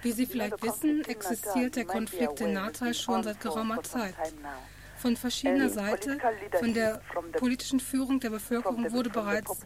Wie 0.02 0.12
Sie 0.12 0.26
vielleicht 0.26 0.62
wissen, 0.62 1.04
existiert 1.04 1.76
der 1.76 1.84
Konflikt 1.86 2.40
in 2.40 2.52
Natal 2.52 2.92
schon 2.92 3.22
seit 3.22 3.40
geraumer 3.40 3.82
Zeit. 3.82 4.14
Von 5.04 5.16
verschiedener 5.16 5.68
Seite, 5.68 6.18
von 6.58 6.72
der 6.72 6.98
politischen 7.34 7.78
Führung 7.78 8.20
der 8.20 8.30
Bevölkerung 8.30 8.90
wurde 8.90 9.10
bereits, 9.10 9.60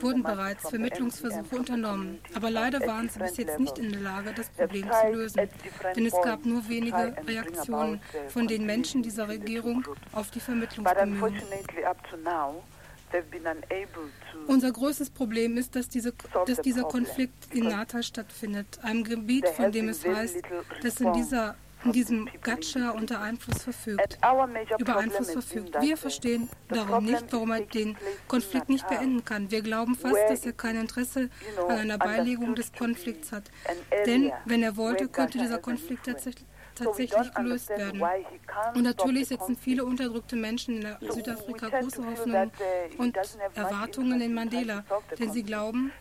wurden 0.00 0.22
bereits 0.22 0.66
Vermittlungsversuche 0.70 1.56
unternommen. 1.56 2.20
Aber 2.34 2.50
leider 2.50 2.80
waren 2.86 3.06
sie 3.10 3.18
bis 3.18 3.36
jetzt 3.36 3.60
nicht 3.60 3.76
in 3.76 3.92
der 3.92 4.00
Lage, 4.00 4.32
das 4.32 4.48
Problem 4.48 4.90
zu 4.90 5.12
lösen. 5.12 5.46
Denn 5.94 6.06
es 6.06 6.14
gab 6.22 6.46
nur 6.46 6.66
wenige 6.70 7.14
Reaktionen 7.26 8.00
von 8.28 8.48
den 8.48 8.64
Menschen 8.64 9.02
dieser 9.02 9.28
Regierung 9.28 9.86
auf 10.12 10.30
die 10.30 10.40
Vermittlungsbemühungen. 10.40 11.42
Unser 14.46 14.72
größtes 14.72 15.10
Problem 15.10 15.58
ist, 15.58 15.76
dass, 15.76 15.90
diese, 15.90 16.14
dass 16.46 16.62
dieser 16.62 16.84
Konflikt 16.84 17.54
in 17.54 17.68
Natal 17.68 18.02
stattfindet, 18.02 18.78
einem 18.80 19.04
Gebiet, 19.04 19.46
von 19.50 19.70
dem 19.70 19.90
es 19.90 20.06
heißt, 20.06 20.40
dass 20.82 20.98
in 20.98 21.12
dieser 21.12 21.56
in 21.84 21.92
diesem 21.92 22.28
Gatscha 22.42 22.90
unter 22.90 23.20
Einfluss 23.20 23.62
verfügt, 23.62 24.18
über 24.78 24.96
Einfluss 24.96 25.30
verfügt. 25.30 25.80
Wir 25.80 25.96
verstehen 25.96 26.48
darum 26.68 27.04
nicht, 27.04 27.24
warum 27.30 27.52
er 27.52 27.60
den 27.60 27.96
Konflikt 28.26 28.68
nicht 28.68 28.88
beenden 28.88 29.24
kann. 29.24 29.50
Wir 29.50 29.62
glauben 29.62 29.94
fast, 29.94 30.20
dass 30.28 30.44
er 30.44 30.52
kein 30.52 30.76
Interesse 30.76 31.30
an 31.68 31.76
einer 31.76 31.98
Beilegung 31.98 32.54
des 32.54 32.72
Konflikts 32.72 33.32
hat. 33.32 33.50
Denn 34.06 34.32
wenn 34.44 34.62
er 34.62 34.76
wollte, 34.76 35.08
könnte 35.08 35.38
dieser 35.38 35.58
Konflikt 35.58 36.06
tatsächlich 36.06 36.46
tatsächlich 36.78 37.34
gelöst 37.34 37.68
werden. 37.70 38.02
Und 38.74 38.82
natürlich 38.82 39.28
setzen 39.28 39.56
viele 39.56 39.84
unterdrückte 39.84 40.36
Menschen 40.36 40.82
in 40.82 41.12
Südafrika 41.12 41.68
große 41.68 42.04
Hoffnungen 42.04 42.50
und 42.98 43.16
Erwartungen 43.54 44.20
in 44.20 44.34
Mandela, 44.34 44.84
denn 45.18 45.32
sie 45.32 45.42
glauben, 45.42 45.92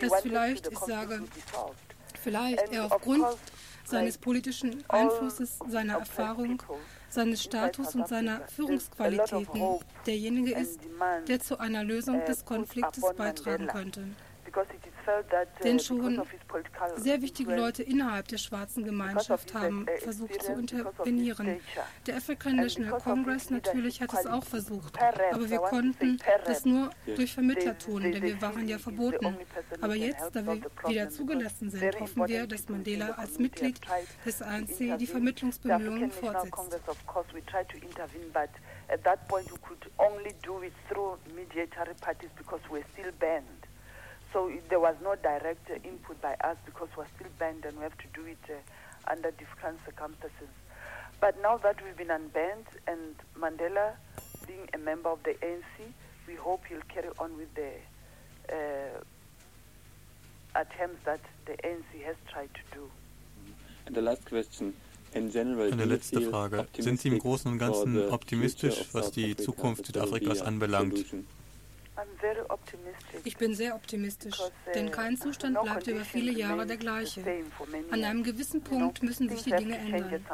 dass 0.00 0.22
vielleicht, 0.22 0.72
ich 0.72 0.78
sage, 0.78 1.22
vielleicht 2.20 2.72
er 2.72 2.86
aufgrund 2.86 3.24
seines 3.84 4.18
politischen 4.18 4.82
Einflusses, 4.88 5.58
seiner 5.68 5.98
Erfahrung, 5.98 6.62
seines 7.08 7.42
Status 7.42 7.94
und 7.94 8.08
seiner 8.08 8.46
Führungsqualitäten. 8.48 9.78
derjenige 10.06 10.54
ist, 10.54 10.80
der 11.28 11.40
zu 11.40 11.58
einer 11.58 11.84
Lösung 11.84 12.24
des 12.24 12.44
Konfliktes 12.44 13.04
beitragen 13.16 13.66
könnte. 13.66 14.04
Denn 15.62 15.80
schon 15.80 16.22
sehr 16.96 17.22
wichtige 17.22 17.54
Leute 17.54 17.82
innerhalb 17.82 18.28
der 18.28 18.38
schwarzen 18.38 18.84
Gemeinschaft 18.84 19.54
haben 19.54 19.86
versucht 19.98 20.42
zu 20.42 20.52
intervenieren. 20.52 21.60
Der 22.06 22.16
African 22.16 22.56
National 22.56 23.00
Congress 23.00 23.50
natürlich 23.50 24.00
hat 24.00 24.12
es 24.12 24.26
auch 24.26 24.44
versucht, 24.44 24.98
aber 25.00 25.50
wir 25.50 25.58
konnten 25.58 26.18
das 26.44 26.64
nur 26.64 26.90
durch 27.16 27.34
Vermittler 27.34 27.78
tun, 27.78 28.02
denn 28.02 28.22
wir 28.22 28.40
waren 28.40 28.68
ja 28.68 28.78
verboten. 28.78 29.36
Aber 29.80 29.94
jetzt, 29.94 30.34
da 30.34 30.46
wir 30.46 30.60
wieder 30.86 31.10
zugelassen 31.10 31.70
sind, 31.70 32.00
hoffen 32.00 32.28
wir, 32.28 32.46
dass 32.46 32.68
Mandela 32.68 33.10
als 33.12 33.38
Mitglied 33.38 33.80
des 34.24 34.42
ANC 34.42 34.98
die 34.98 35.06
Vermittlungsbemühungen 35.06 36.10
fortsetzt. 36.10 36.52
At 38.92 39.04
that 39.04 39.26
point, 39.26 39.50
we 39.50 39.56
could 39.58 39.90
only 39.98 40.34
do 40.42 40.60
it 40.62 40.72
through 40.88 41.16
mediatory 41.34 41.94
parties 42.02 42.28
because 42.36 42.60
we're 42.70 42.84
still 42.92 43.10
banned. 43.18 43.61
So 44.32 44.50
there 44.70 44.80
was 44.80 44.96
no 45.02 45.14
direct 45.16 45.70
uh, 45.70 45.74
input 45.84 46.20
by 46.22 46.34
us 46.42 46.56
because 46.64 46.88
we're 46.96 47.06
still 47.16 47.30
banned 47.38 47.64
and 47.64 47.76
we 47.76 47.82
have 47.82 47.98
to 47.98 48.06
do 48.14 48.26
it 48.26 48.38
uh, 48.48 49.10
under 49.10 49.30
different 49.32 49.78
circumstances. 49.84 50.48
But 51.20 51.40
now 51.40 51.58
that 51.58 51.76
we've 51.84 51.96
been 51.96 52.08
unbanned 52.08 52.66
and 52.86 53.14
Mandela 53.38 53.92
being 54.46 54.68
a 54.74 54.78
member 54.78 55.10
of 55.10 55.22
the 55.22 55.34
ANC, 55.34 55.92
we 56.26 56.34
hope 56.34 56.62
he'll 56.68 56.80
carry 56.88 57.10
on 57.18 57.36
with 57.36 57.54
the 57.54 57.72
uh, 58.50 59.00
attempts 60.60 61.04
that 61.04 61.20
the 61.46 61.52
ANC 61.64 62.02
has 62.04 62.16
tried 62.30 62.50
to 62.54 62.60
do. 62.76 62.90
And 63.86 63.94
the 63.94 64.02
last 64.02 64.24
question. 64.26 64.74
Eine 65.14 65.84
letzte 65.84 66.22
Frage. 66.22 66.66
Sind 66.78 66.98
Sie 66.98 67.08
im 67.08 67.18
Großen 67.18 67.52
und 67.52 67.58
Ganzen 67.58 68.10
optimistisch, 68.10 68.86
was 68.92 69.10
die 69.10 69.36
Zukunft 69.36 69.84
Südafrikas 69.84 70.40
anbelangt? 70.40 71.04
Ich 73.24 73.36
bin 73.36 73.54
sehr 73.54 73.74
optimistisch, 73.74 74.40
denn 74.74 74.90
kein 74.90 75.16
Zustand 75.16 75.60
bleibt 75.60 75.86
über 75.86 76.00
viele 76.00 76.32
Jahre 76.32 76.66
der 76.66 76.78
gleiche. 76.78 77.22
An 77.90 78.02
einem 78.02 78.22
gewissen 78.22 78.62
Punkt 78.62 79.02
müssen 79.02 79.28
sich 79.28 79.42
die 79.42 79.50
Dinge 79.50 79.76
ändern. 79.76 80.24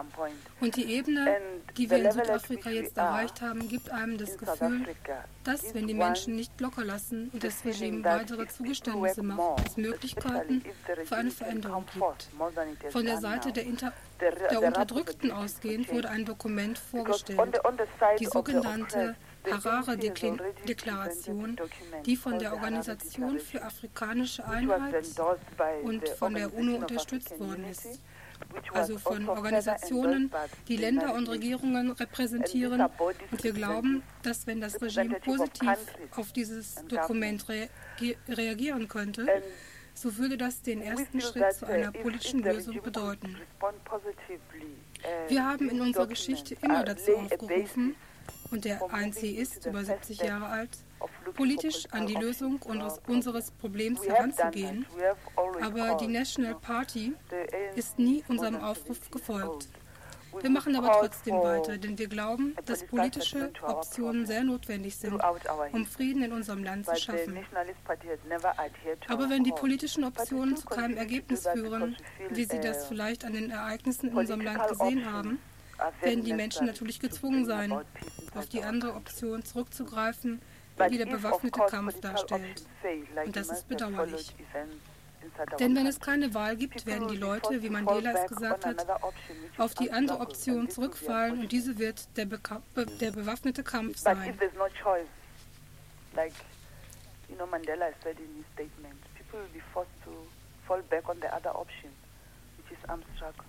Und 0.61 0.77
die 0.77 0.85
Ebene, 0.85 1.37
die 1.77 1.91
wir 1.91 1.99
in 1.99 2.13
Südafrika 2.13 2.71
jetzt 2.71 2.97
erreicht 2.97 3.41
haben, 3.41 3.69
gibt 3.69 3.91
einem 3.91 4.19
das 4.19 4.39
Gefühl, 4.39 4.87
dass, 5.45 5.75
wenn 5.75 5.87
die 5.89 5.95
Menschen 5.95 6.37
nicht 6.37 6.61
locker 6.61 6.85
lassen 6.85 7.31
und 7.33 7.43
das 7.43 7.65
Regime 7.65 8.05
weitere 8.05 8.47
Zugeständnisse 8.47 9.23
macht, 9.23 9.67
es 9.67 9.77
Möglichkeiten 9.77 10.63
für 11.05 11.17
eine 11.17 11.31
Veränderung 11.31 11.85
gibt. 11.93 12.93
Von 12.93 13.05
der 13.05 13.19
Seite 13.19 13.53
der, 13.53 13.65
Inter 13.65 13.93
der 14.21 14.63
Unterdrückten 14.63 15.33
ausgehend 15.33 15.93
wurde 15.93 16.09
ein 16.09 16.25
Dokument 16.25 16.79
vorgestellt, 16.79 17.41
die 18.19 18.27
sogenannte 18.27 19.17
Harare-Deklaration, 19.51 21.57
die 22.05 22.17
von 22.17 22.39
der 22.39 22.55
Organisation 22.55 23.39
für 23.39 23.63
afrikanische 23.63 24.47
Einheit 24.47 25.07
und 25.83 26.09
von 26.09 26.35
der 26.35 26.55
UNO 26.55 26.77
unterstützt 26.77 27.39
worden 27.39 27.65
ist. 27.71 28.01
Also 28.73 28.99
von 28.99 29.29
Organisationen, 29.29 30.31
die 30.69 30.77
Länder 30.77 31.15
und 31.15 31.29
Regierungen 31.29 31.91
repräsentieren. 31.91 32.87
Und 33.31 33.43
wir 33.43 33.53
glauben, 33.53 34.03
dass 34.23 34.47
wenn 34.47 34.61
das 34.61 34.81
Regime 34.81 35.19
positiv 35.21 35.77
auf 36.17 36.33
dieses 36.33 36.77
Dokument 36.87 37.45
reagieren 38.29 38.87
könnte, 38.87 39.27
so 39.95 40.17
würde 40.17 40.37
das 40.37 40.63
den 40.63 40.81
ersten 40.81 41.21
Schritt 41.21 41.53
zu 41.55 41.67
einer 41.67 41.91
politischen 41.91 42.45
Lösung 42.45 42.81
bedeuten. 42.81 43.37
Wir 45.27 45.45
haben 45.45 45.69
in 45.69 45.81
unserer 45.81 46.07
Geschichte 46.07 46.57
immer 46.63 46.85
dazu 46.85 47.17
aufgerufen, 47.17 47.97
und 48.51 48.65
der 48.65 48.83
ANC 48.93 49.23
ist 49.23 49.67
über 49.67 49.85
70 49.85 50.23
Jahre 50.23 50.47
alt, 50.47 50.71
politisch 51.35 51.87
an 51.91 52.07
die 52.07 52.15
Lösung 52.15 52.61
unseres 53.07 53.51
Problems 53.53 54.07
heranzugehen, 54.07 54.87
aber 55.61 55.97
die 55.97 56.09
National 56.09 56.55
Party 56.55 57.15
ist 57.77 57.99
nie 57.99 58.25
unserem 58.29 58.57
Aufruf 58.57 59.11
gefolgt. 59.11 59.69
Wir 60.41 60.51
machen 60.51 60.77
aber 60.77 60.93
trotzdem 61.01 61.37
weiter, 61.37 61.79
denn 61.79 61.99
wir 61.99 62.07
glauben, 62.07 62.55
dass 62.67 62.85
politische 62.85 63.51
Optionen 63.63 64.27
sehr 64.27 64.45
notwendig 64.45 64.95
sind, 64.95 65.21
um 65.73 65.87
Frieden 65.87 66.23
in 66.23 66.33
unserem 66.33 66.63
Land 66.63 66.87
zu 66.87 66.97
schaffen. 66.97 67.39
Aber 69.09 69.31
wenn 69.31 69.43
die 69.45 69.53
politischen 69.53 70.05
Optionen 70.05 70.57
zu 70.57 70.67
keinem 70.67 70.97
Ergebnis 70.97 71.49
führen, 71.49 71.97
wie 72.31 72.45
Sie 72.45 72.61
das 72.61 72.87
vielleicht 72.87 73.25
an 73.25 73.33
den 73.33 73.51
Ereignissen 73.51 74.11
in 74.11 74.17
unserem 74.17 74.43
Land 74.43 74.69
gesehen 74.69 75.11
haben, 75.11 75.39
werden 76.01 76.25
die 76.25 76.35
Menschen 76.35 76.67
natürlich 76.67 77.01
gezwungen 77.01 77.45
sein, 77.45 77.73
auf 78.35 78.47
die 78.47 78.63
andere 78.63 78.95
Option 78.95 79.45
zurückzugreifen, 79.45 80.41
die 80.91 80.99
der 80.99 81.07
bewaffnete 81.07 81.61
Kampf 81.61 82.01
darstellt. 82.01 82.65
Und 83.25 83.37
das 83.37 83.51
ist 83.51 83.69
bedauerlich. 83.69 84.35
Denn 85.59 85.77
wenn 85.77 85.87
es 85.87 86.01
keine 86.01 86.35
Wahl 86.35 86.57
gibt, 86.57 86.87
werden 86.87 87.09
die 87.09 87.17
Leute, 87.17 87.63
wie 87.63 87.71
Mandela 87.71 88.13
es 88.13 88.29
gesagt 88.29 88.65
hat, 88.65 88.87
auf 89.57 89.75
die 89.75 89.93
andere 89.93 90.21
Option 90.21 90.69
zurückfallen 90.69 91.41
und 91.41 91.53
diese 91.53 91.79
wird 91.79 92.09
der, 92.17 92.27
Beka 92.27 92.63
der 93.01 93.13
bewaffnete 93.13 93.63
Kampf 93.63 93.99
sein. 93.99 94.37
you 97.29 97.37
know, 97.37 97.47
Mandela 97.47 97.93
said 98.03 98.17
in 98.19 98.35
his 98.37 98.47
statement, 98.55 98.97
people 99.17 99.39
will 99.41 99.53
be 99.53 99.61
forced 99.73 99.91
to 100.05 100.11
fall 100.67 100.81
back 100.91 101.09
on 101.09 101.21
the 101.21 101.35
other 101.35 101.51
option, 101.51 101.91
which 102.57 102.73
is 102.73 102.85
armed 102.89 103.05
struggle. 103.15 103.45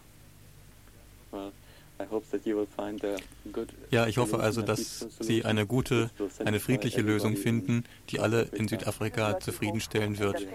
Ja, 3.91 4.07
ich 4.07 4.17
hoffe 4.17 4.39
also, 4.39 4.61
dass 4.61 5.07
Sie 5.19 5.43
eine 5.43 5.65
gute, 5.65 6.09
eine 6.43 6.59
friedliche 6.59 7.01
Lösung 7.01 7.35
finden, 7.35 7.83
die 8.09 8.19
alle 8.19 8.43
in 8.53 8.67
Südafrika 8.67 9.39
zufriedenstellen 9.39 10.17
wird. 10.17 10.47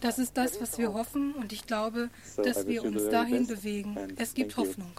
Das 0.00 0.18
ist 0.18 0.36
das, 0.36 0.60
was 0.60 0.78
wir 0.78 0.94
hoffen 0.94 1.34
und 1.34 1.52
ich 1.52 1.66
glaube, 1.66 2.08
dass 2.36 2.66
wir 2.66 2.84
uns 2.84 3.08
dahin 3.10 3.46
bewegen. 3.46 3.96
Es 4.16 4.34
gibt 4.34 4.56
Hoffnung. 4.56 4.92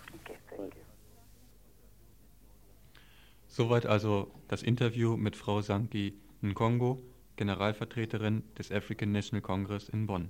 Soweit 3.47 3.85
also 3.85 4.31
das 4.47 4.63
Interview 4.63 5.17
mit 5.17 5.35
Frau 5.35 5.61
Sanki 5.61 6.13
Nkongo, 6.41 7.01
Generalvertreterin 7.35 8.43
des 8.57 8.71
African 8.71 9.11
National 9.11 9.41
Congress 9.41 9.89
in 9.89 10.05
Bonn. 10.05 10.29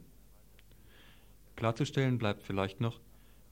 Klarzustellen 1.56 2.18
bleibt 2.18 2.44
vielleicht 2.44 2.82
noch, 2.82 3.00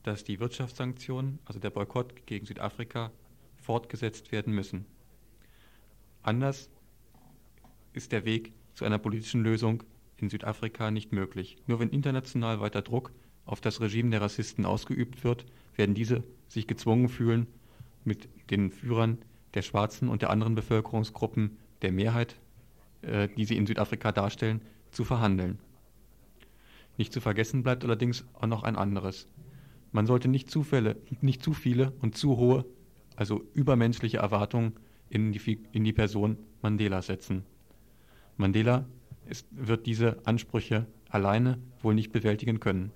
dass 0.04 0.24
die 0.24 0.40
Wirtschaftssanktionen, 0.40 1.40
also 1.46 1.60
der 1.60 1.70
Boykott 1.70 2.26
gegen 2.26 2.46
Südafrika, 2.46 3.12
fortgesetzt 3.58 4.32
werden 4.32 4.54
müssen. 4.54 4.86
Anders 6.24 6.70
ist 7.94 8.12
der 8.12 8.26
Weg 8.26 8.54
zu 8.74 8.86
einer 8.86 8.98
politischen 8.98 9.44
Lösung 9.44 9.84
in 10.18 10.30
Südafrika 10.30 10.92
nicht 10.92 11.12
möglich. 11.12 11.58
Nur 11.68 11.80
wenn 11.80 11.90
international 11.90 12.60
weiter 12.60 12.82
Druck 12.82 13.12
auf 13.46 13.62
das 13.62 13.82
Regime 13.82 14.12
der 14.12 14.22
Rassisten 14.22 14.66
ausgeübt 14.66 15.24
wird, 15.24 15.46
werden 15.76 15.96
diese 15.96 16.24
sich 16.48 16.68
gezwungen 16.68 17.10
fühlen, 17.10 17.48
mit 18.04 18.30
den 18.50 18.72
Führern 18.72 19.18
der 19.54 19.62
schwarzen 19.62 20.10
und 20.10 20.22
der 20.22 20.30
anderen 20.30 20.56
Bevölkerungsgruppen 20.56 21.58
der 21.82 21.92
Mehrheit, 21.92 22.36
äh, 23.02 23.28
die 23.30 23.46
sie 23.46 23.58
in 23.58 23.66
Südafrika 23.66 24.12
darstellen, 24.12 24.62
zu 24.92 25.04
verhandeln. 25.04 25.60
Nicht 26.98 27.14
zu 27.14 27.22
vergessen 27.22 27.64
bleibt 27.64 27.84
allerdings 27.84 28.26
auch 28.34 28.48
noch 28.48 28.64
ein 28.64 28.76
anderes. 28.76 29.28
Man 29.92 30.06
sollte 30.06 30.28
nicht, 30.28 30.52
Zufälle, 30.52 30.98
nicht 31.22 31.44
zu 31.44 31.54
viele 31.54 31.92
und 32.02 32.16
zu 32.16 32.38
hohe, 32.38 32.66
also 33.16 33.44
übermenschliche 33.54 34.18
Erwartungen 34.18 34.74
in 35.10 35.32
die, 35.32 35.60
in 35.72 35.84
die 35.84 35.94
Person 35.94 36.38
Mandela 36.62 37.02
setzen. 37.02 37.44
Mandela 38.38 38.86
ist, 39.28 39.48
wird 39.52 39.86
diese 39.86 40.18
Ansprüche 40.26 40.86
alleine 41.10 41.60
wohl 41.82 41.96
nicht 41.96 42.12
bewältigen 42.12 42.60
können. 42.60 42.92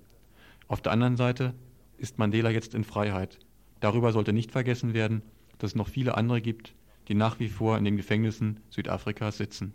Auf 0.68 0.80
der 0.80 0.92
anderen 0.92 1.16
Seite 1.16 1.54
ist 1.98 2.18
Mandela 2.18 2.50
jetzt 2.50 2.74
in 2.74 2.84
Freiheit. 2.84 3.38
Darüber 3.80 4.12
sollte 4.12 4.32
nicht 4.32 4.52
vergessen 4.52 4.94
werden, 4.94 5.22
dass 5.58 5.72
es 5.72 5.76
noch 5.76 5.88
viele 5.88 6.16
andere 6.16 6.40
gibt, 6.40 6.74
die 7.08 7.14
nach 7.14 7.38
wie 7.38 7.48
vor 7.48 7.76
in 7.76 7.84
den 7.84 7.96
Gefängnissen 7.96 8.60
Südafrikas 8.70 9.36
sitzen. 9.36 9.74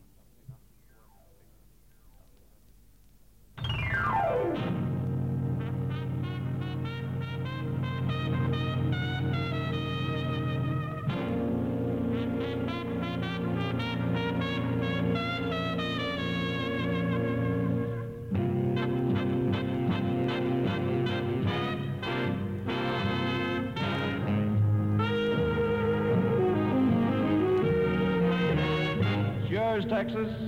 Texas. 29.99 30.38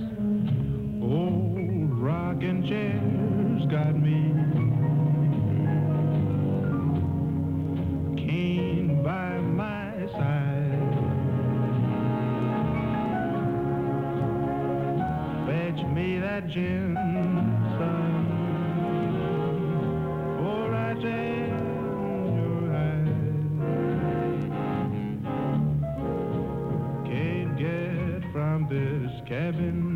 Cabin. 29.32 29.91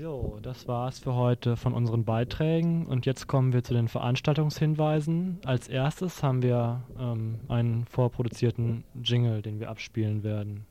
So, 0.00 0.38
das 0.40 0.66
war's 0.66 0.98
für 0.98 1.14
heute 1.14 1.58
von 1.58 1.74
unseren 1.74 2.06
Beiträgen 2.06 2.86
und 2.86 3.04
jetzt 3.04 3.26
kommen 3.26 3.52
wir 3.52 3.62
zu 3.62 3.74
den 3.74 3.86
Veranstaltungshinweisen. 3.86 5.40
Als 5.44 5.68
erstes 5.68 6.22
haben 6.22 6.42
wir 6.42 6.84
ähm, 6.98 7.38
einen 7.48 7.84
vorproduzierten 7.84 8.84
Jingle, 9.02 9.42
den 9.42 9.60
wir 9.60 9.68
abspielen 9.68 10.22
werden. 10.22 10.64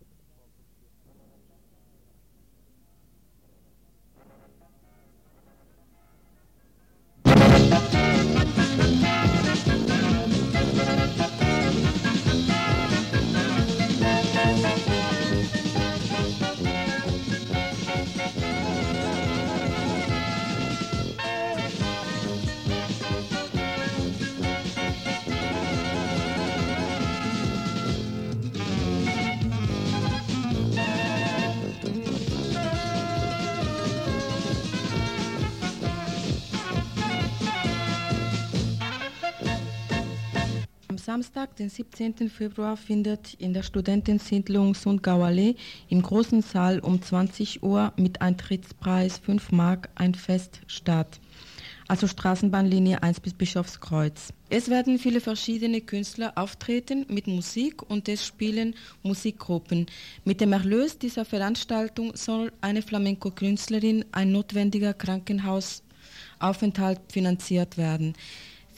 Den 41.60 41.70
17. 41.70 42.30
Februar, 42.30 42.78
findet 42.78 43.34
in 43.34 43.54
der 43.54 43.64
Studentensiedlung 43.64 44.76
Sundgauallee 44.76 45.56
im 45.90 46.02
großen 46.02 46.42
Saal 46.42 46.80
um 46.80 47.02
20 47.02 47.62
Uhr 47.64 47.92
mit 47.98 48.22
Eintrittspreis 48.22 49.18
5 49.18 49.52
Mark 49.52 49.90
ein 49.96 50.16
Fest 50.16 50.62
statt. 50.68 51.20
Also 51.90 52.08
Straßenbahnlinie 52.08 53.04
1 53.04 53.20
bis 53.20 53.34
Bischofskreuz. 53.34 54.32
Es 54.50 54.70
werden 54.70 55.00
viele 55.00 55.20
verschiedene 55.22 55.82
Künstler 55.82 56.34
auftreten 56.36 57.06
mit 57.10 57.28
Musik 57.28 57.82
und 57.90 58.08
es 58.08 58.26
spielen 58.26 58.76
Musikgruppen. 59.04 59.88
Mit 60.24 60.40
dem 60.40 60.54
Erlös 60.54 60.98
dieser 60.98 61.26
Veranstaltung 61.26 62.16
soll 62.16 62.54
eine 62.62 62.84
Flamenco-Künstlerin 62.84 64.06
ein 64.12 64.32
notwendiger 64.32 64.94
Krankenhaus 64.94 65.84
Aufenthalt 66.40 67.02
finanziert 67.10 67.78
werden. 67.78 68.14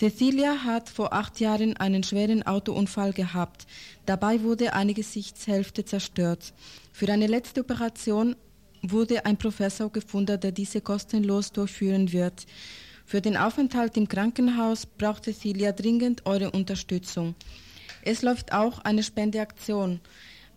Cecilia 0.02 0.64
hat 0.64 0.90
vor 0.90 1.14
acht 1.14 1.40
Jahren 1.40 1.78
einen 1.78 2.02
schweren 2.02 2.42
Autounfall 2.42 3.14
gehabt. 3.14 3.68
Dabei 4.08 4.42
wurde 4.42 4.74
eine 4.74 4.96
Gesichtshälfte 4.96 5.86
zerstört. 5.86 6.56
Für 6.92 7.12
eine 7.12 7.28
letzte 7.28 7.62
Operation 7.62 8.36
wurde 8.82 9.28
ein 9.28 9.38
Professor 9.38 9.92
gefunden, 9.92 10.40
der 10.40 10.54
diese 10.54 10.82
kostenlos 10.82 11.52
durchführen 11.52 12.12
wird. 12.12 12.48
Für 13.06 13.22
den 13.22 13.38
Aufenthalt 13.38 13.96
im 13.96 14.08
Krankenhaus 14.08 14.88
braucht 14.88 15.26
Cecilia 15.26 15.72
dringend 15.72 16.26
eure 16.26 16.50
Unterstützung. 16.50 17.36
Es 18.02 18.24
läuft 18.24 18.54
auch 18.54 18.80
eine 18.80 19.04
Spendeaktion. 19.04 20.00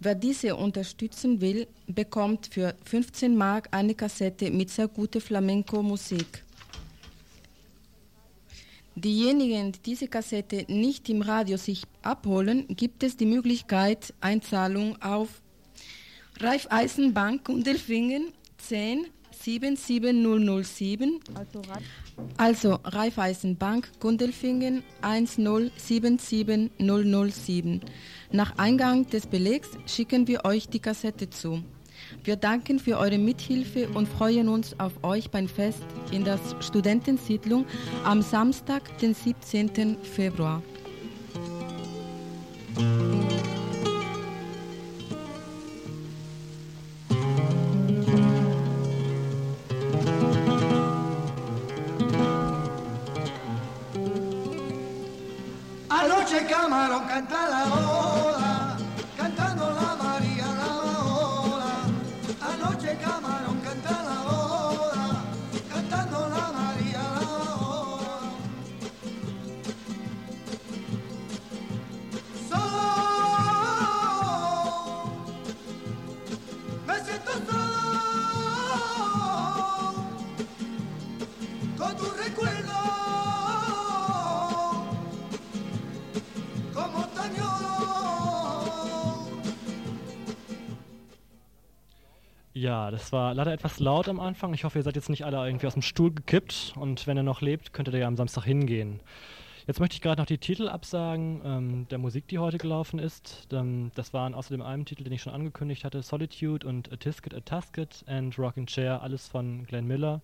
Wer 0.00 0.14
diese 0.14 0.56
unterstützen 0.56 1.42
will, 1.42 1.66
bekommt 1.86 2.48
für 2.50 2.74
15 2.86 3.36
Mark 3.36 3.68
eine 3.72 3.94
Kassette 3.94 4.50
mit 4.50 4.70
sehr 4.70 4.88
guter 4.88 5.20
Flamenco-Musik. 5.20 6.44
Diejenigen, 8.96 9.72
die 9.72 9.80
diese 9.80 10.08
Kassette 10.08 10.64
nicht 10.68 11.08
im 11.08 11.22
Radio 11.22 11.56
sich 11.56 11.82
abholen, 12.02 12.66
gibt 12.68 13.02
es 13.02 13.16
die 13.16 13.26
Möglichkeit, 13.26 14.14
Einzahlung 14.20 15.00
auf 15.02 15.42
Raiffeisenbank 16.40 17.48
Unterfingen 17.48 18.32
10 18.58 19.06
77007. 19.44 21.20
Also 22.36 22.78
Raiffeisenbank 22.84 23.88
Gundelfingen 24.00 24.82
1077007. 25.02 27.80
Nach 28.32 28.58
Eingang 28.58 29.08
des 29.10 29.26
Belegs 29.26 29.70
schicken 29.86 30.28
wir 30.28 30.44
euch 30.44 30.68
die 30.68 30.80
Kassette 30.80 31.30
zu. 31.30 31.64
Wir 32.24 32.36
danken 32.36 32.78
für 32.78 32.96
eure 32.96 33.18
Mithilfe 33.18 33.86
und 33.90 34.08
freuen 34.08 34.48
uns 34.48 34.74
auf 34.80 34.92
euch 35.02 35.30
beim 35.30 35.46
Fest 35.46 35.84
in 36.10 36.24
der 36.24 36.38
Studentensiedlung 36.60 37.66
am 38.02 38.22
Samstag, 38.22 38.96
den 38.96 39.12
17. 39.12 39.98
Februar. 40.02 40.62
Anoche 55.90 56.46
Camarón 56.48 57.06
canta 57.06 57.48
la 57.50 57.64
ola, 57.70 58.13
Ja, 92.64 92.90
das 92.90 93.12
war 93.12 93.34
leider 93.34 93.52
etwas 93.52 93.78
laut 93.78 94.08
am 94.08 94.18
Anfang. 94.18 94.54
Ich 94.54 94.64
hoffe, 94.64 94.78
ihr 94.78 94.82
seid 94.82 94.96
jetzt 94.96 95.10
nicht 95.10 95.26
alle 95.26 95.36
irgendwie 95.44 95.66
aus 95.66 95.74
dem 95.74 95.82
Stuhl 95.82 96.10
gekippt 96.10 96.72
und 96.76 97.06
wenn 97.06 97.18
ihr 97.18 97.22
noch 97.22 97.42
lebt, 97.42 97.74
könntet 97.74 97.92
ihr 97.92 98.00
ja 98.00 98.06
am 98.06 98.16
Samstag 98.16 98.44
hingehen. 98.44 99.00
Jetzt 99.66 99.80
möchte 99.80 99.96
ich 99.96 100.00
gerade 100.00 100.22
noch 100.22 100.26
die 100.26 100.38
Titel 100.38 100.70
absagen 100.70 101.42
ähm, 101.44 101.88
der 101.88 101.98
Musik, 101.98 102.26
die 102.28 102.38
heute 102.38 102.56
gelaufen 102.56 102.98
ist. 102.98 103.48
Ähm, 103.52 103.90
das 103.96 104.14
waren 104.14 104.32
außerdem 104.32 104.62
einem 104.62 104.86
Titel, 104.86 105.04
den 105.04 105.12
ich 105.12 105.20
schon 105.20 105.34
angekündigt 105.34 105.84
hatte, 105.84 106.00
Solitude 106.00 106.66
und 106.66 106.90
A 106.90 106.96
Tisket, 106.96 107.34
A 107.34 107.40
Tusket 107.40 108.02
and 108.06 108.38
Rocking 108.38 108.64
Chair, 108.64 109.02
alles 109.02 109.28
von 109.28 109.66
Glenn 109.66 109.86
Miller 109.86 110.22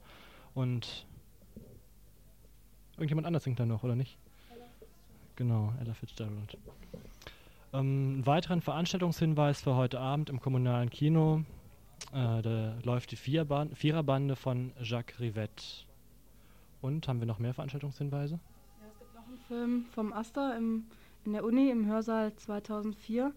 und 0.54 1.04
irgendjemand 2.94 3.26
anders 3.26 3.44
singt 3.44 3.60
da 3.60 3.66
noch, 3.66 3.84
oder 3.84 3.96
nicht? 3.96 4.16
Genau, 5.36 5.74
Ella 5.78 5.92
Fitzgerald. 5.92 6.56
Ähm, 7.74 8.14
einen 8.14 8.26
weiteren 8.26 8.62
Veranstaltungshinweis 8.62 9.60
für 9.60 9.74
heute 9.74 10.00
Abend 10.00 10.30
im 10.30 10.40
kommunalen 10.40 10.88
Kino. 10.88 11.44
Äh, 12.12 12.42
da 12.42 12.78
läuft 12.82 13.12
die 13.12 13.16
Vierban 13.16 13.74
Viererbande 13.74 14.36
von 14.36 14.72
Jacques 14.80 15.20
Rivette. 15.20 15.64
Und 16.80 17.06
haben 17.08 17.20
wir 17.20 17.26
noch 17.26 17.38
mehr 17.38 17.54
Veranstaltungshinweise? 17.54 18.34
Ja, 18.80 18.88
es 18.90 18.98
gibt 18.98 19.14
noch 19.14 19.26
einen 19.26 19.38
Film 19.48 19.84
vom 19.92 20.12
Asta 20.12 20.56
im, 20.56 20.86
in 21.24 21.32
der 21.32 21.44
Uni 21.44 21.70
im 21.70 21.86
Hörsaal 21.86 22.34
2004. 22.34 23.32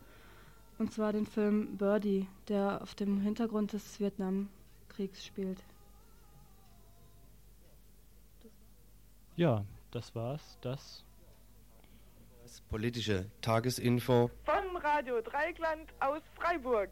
Und 0.80 0.91
zwar 0.91 1.14
den 1.14 1.26
Film 1.26 1.78
Birdie, 1.78 2.28
der 2.47 2.82
auf 2.82 2.95
dem 2.95 3.22
Hintergrund 3.22 3.74
des 3.74 3.99
Vietnamkriegs 3.99 5.26
spielt. 5.26 5.64
Ja, 9.36 9.66
das 9.91 10.16
war's. 10.16 10.57
Das 10.61 11.03
Das 12.43 12.61
politische 12.61 13.30
Tagesinfo. 13.41 14.30
Von 14.43 14.78
Radio 14.78 15.22
Dreigland 15.22 15.91
aus 15.99 16.22
Freiburg. 16.36 16.91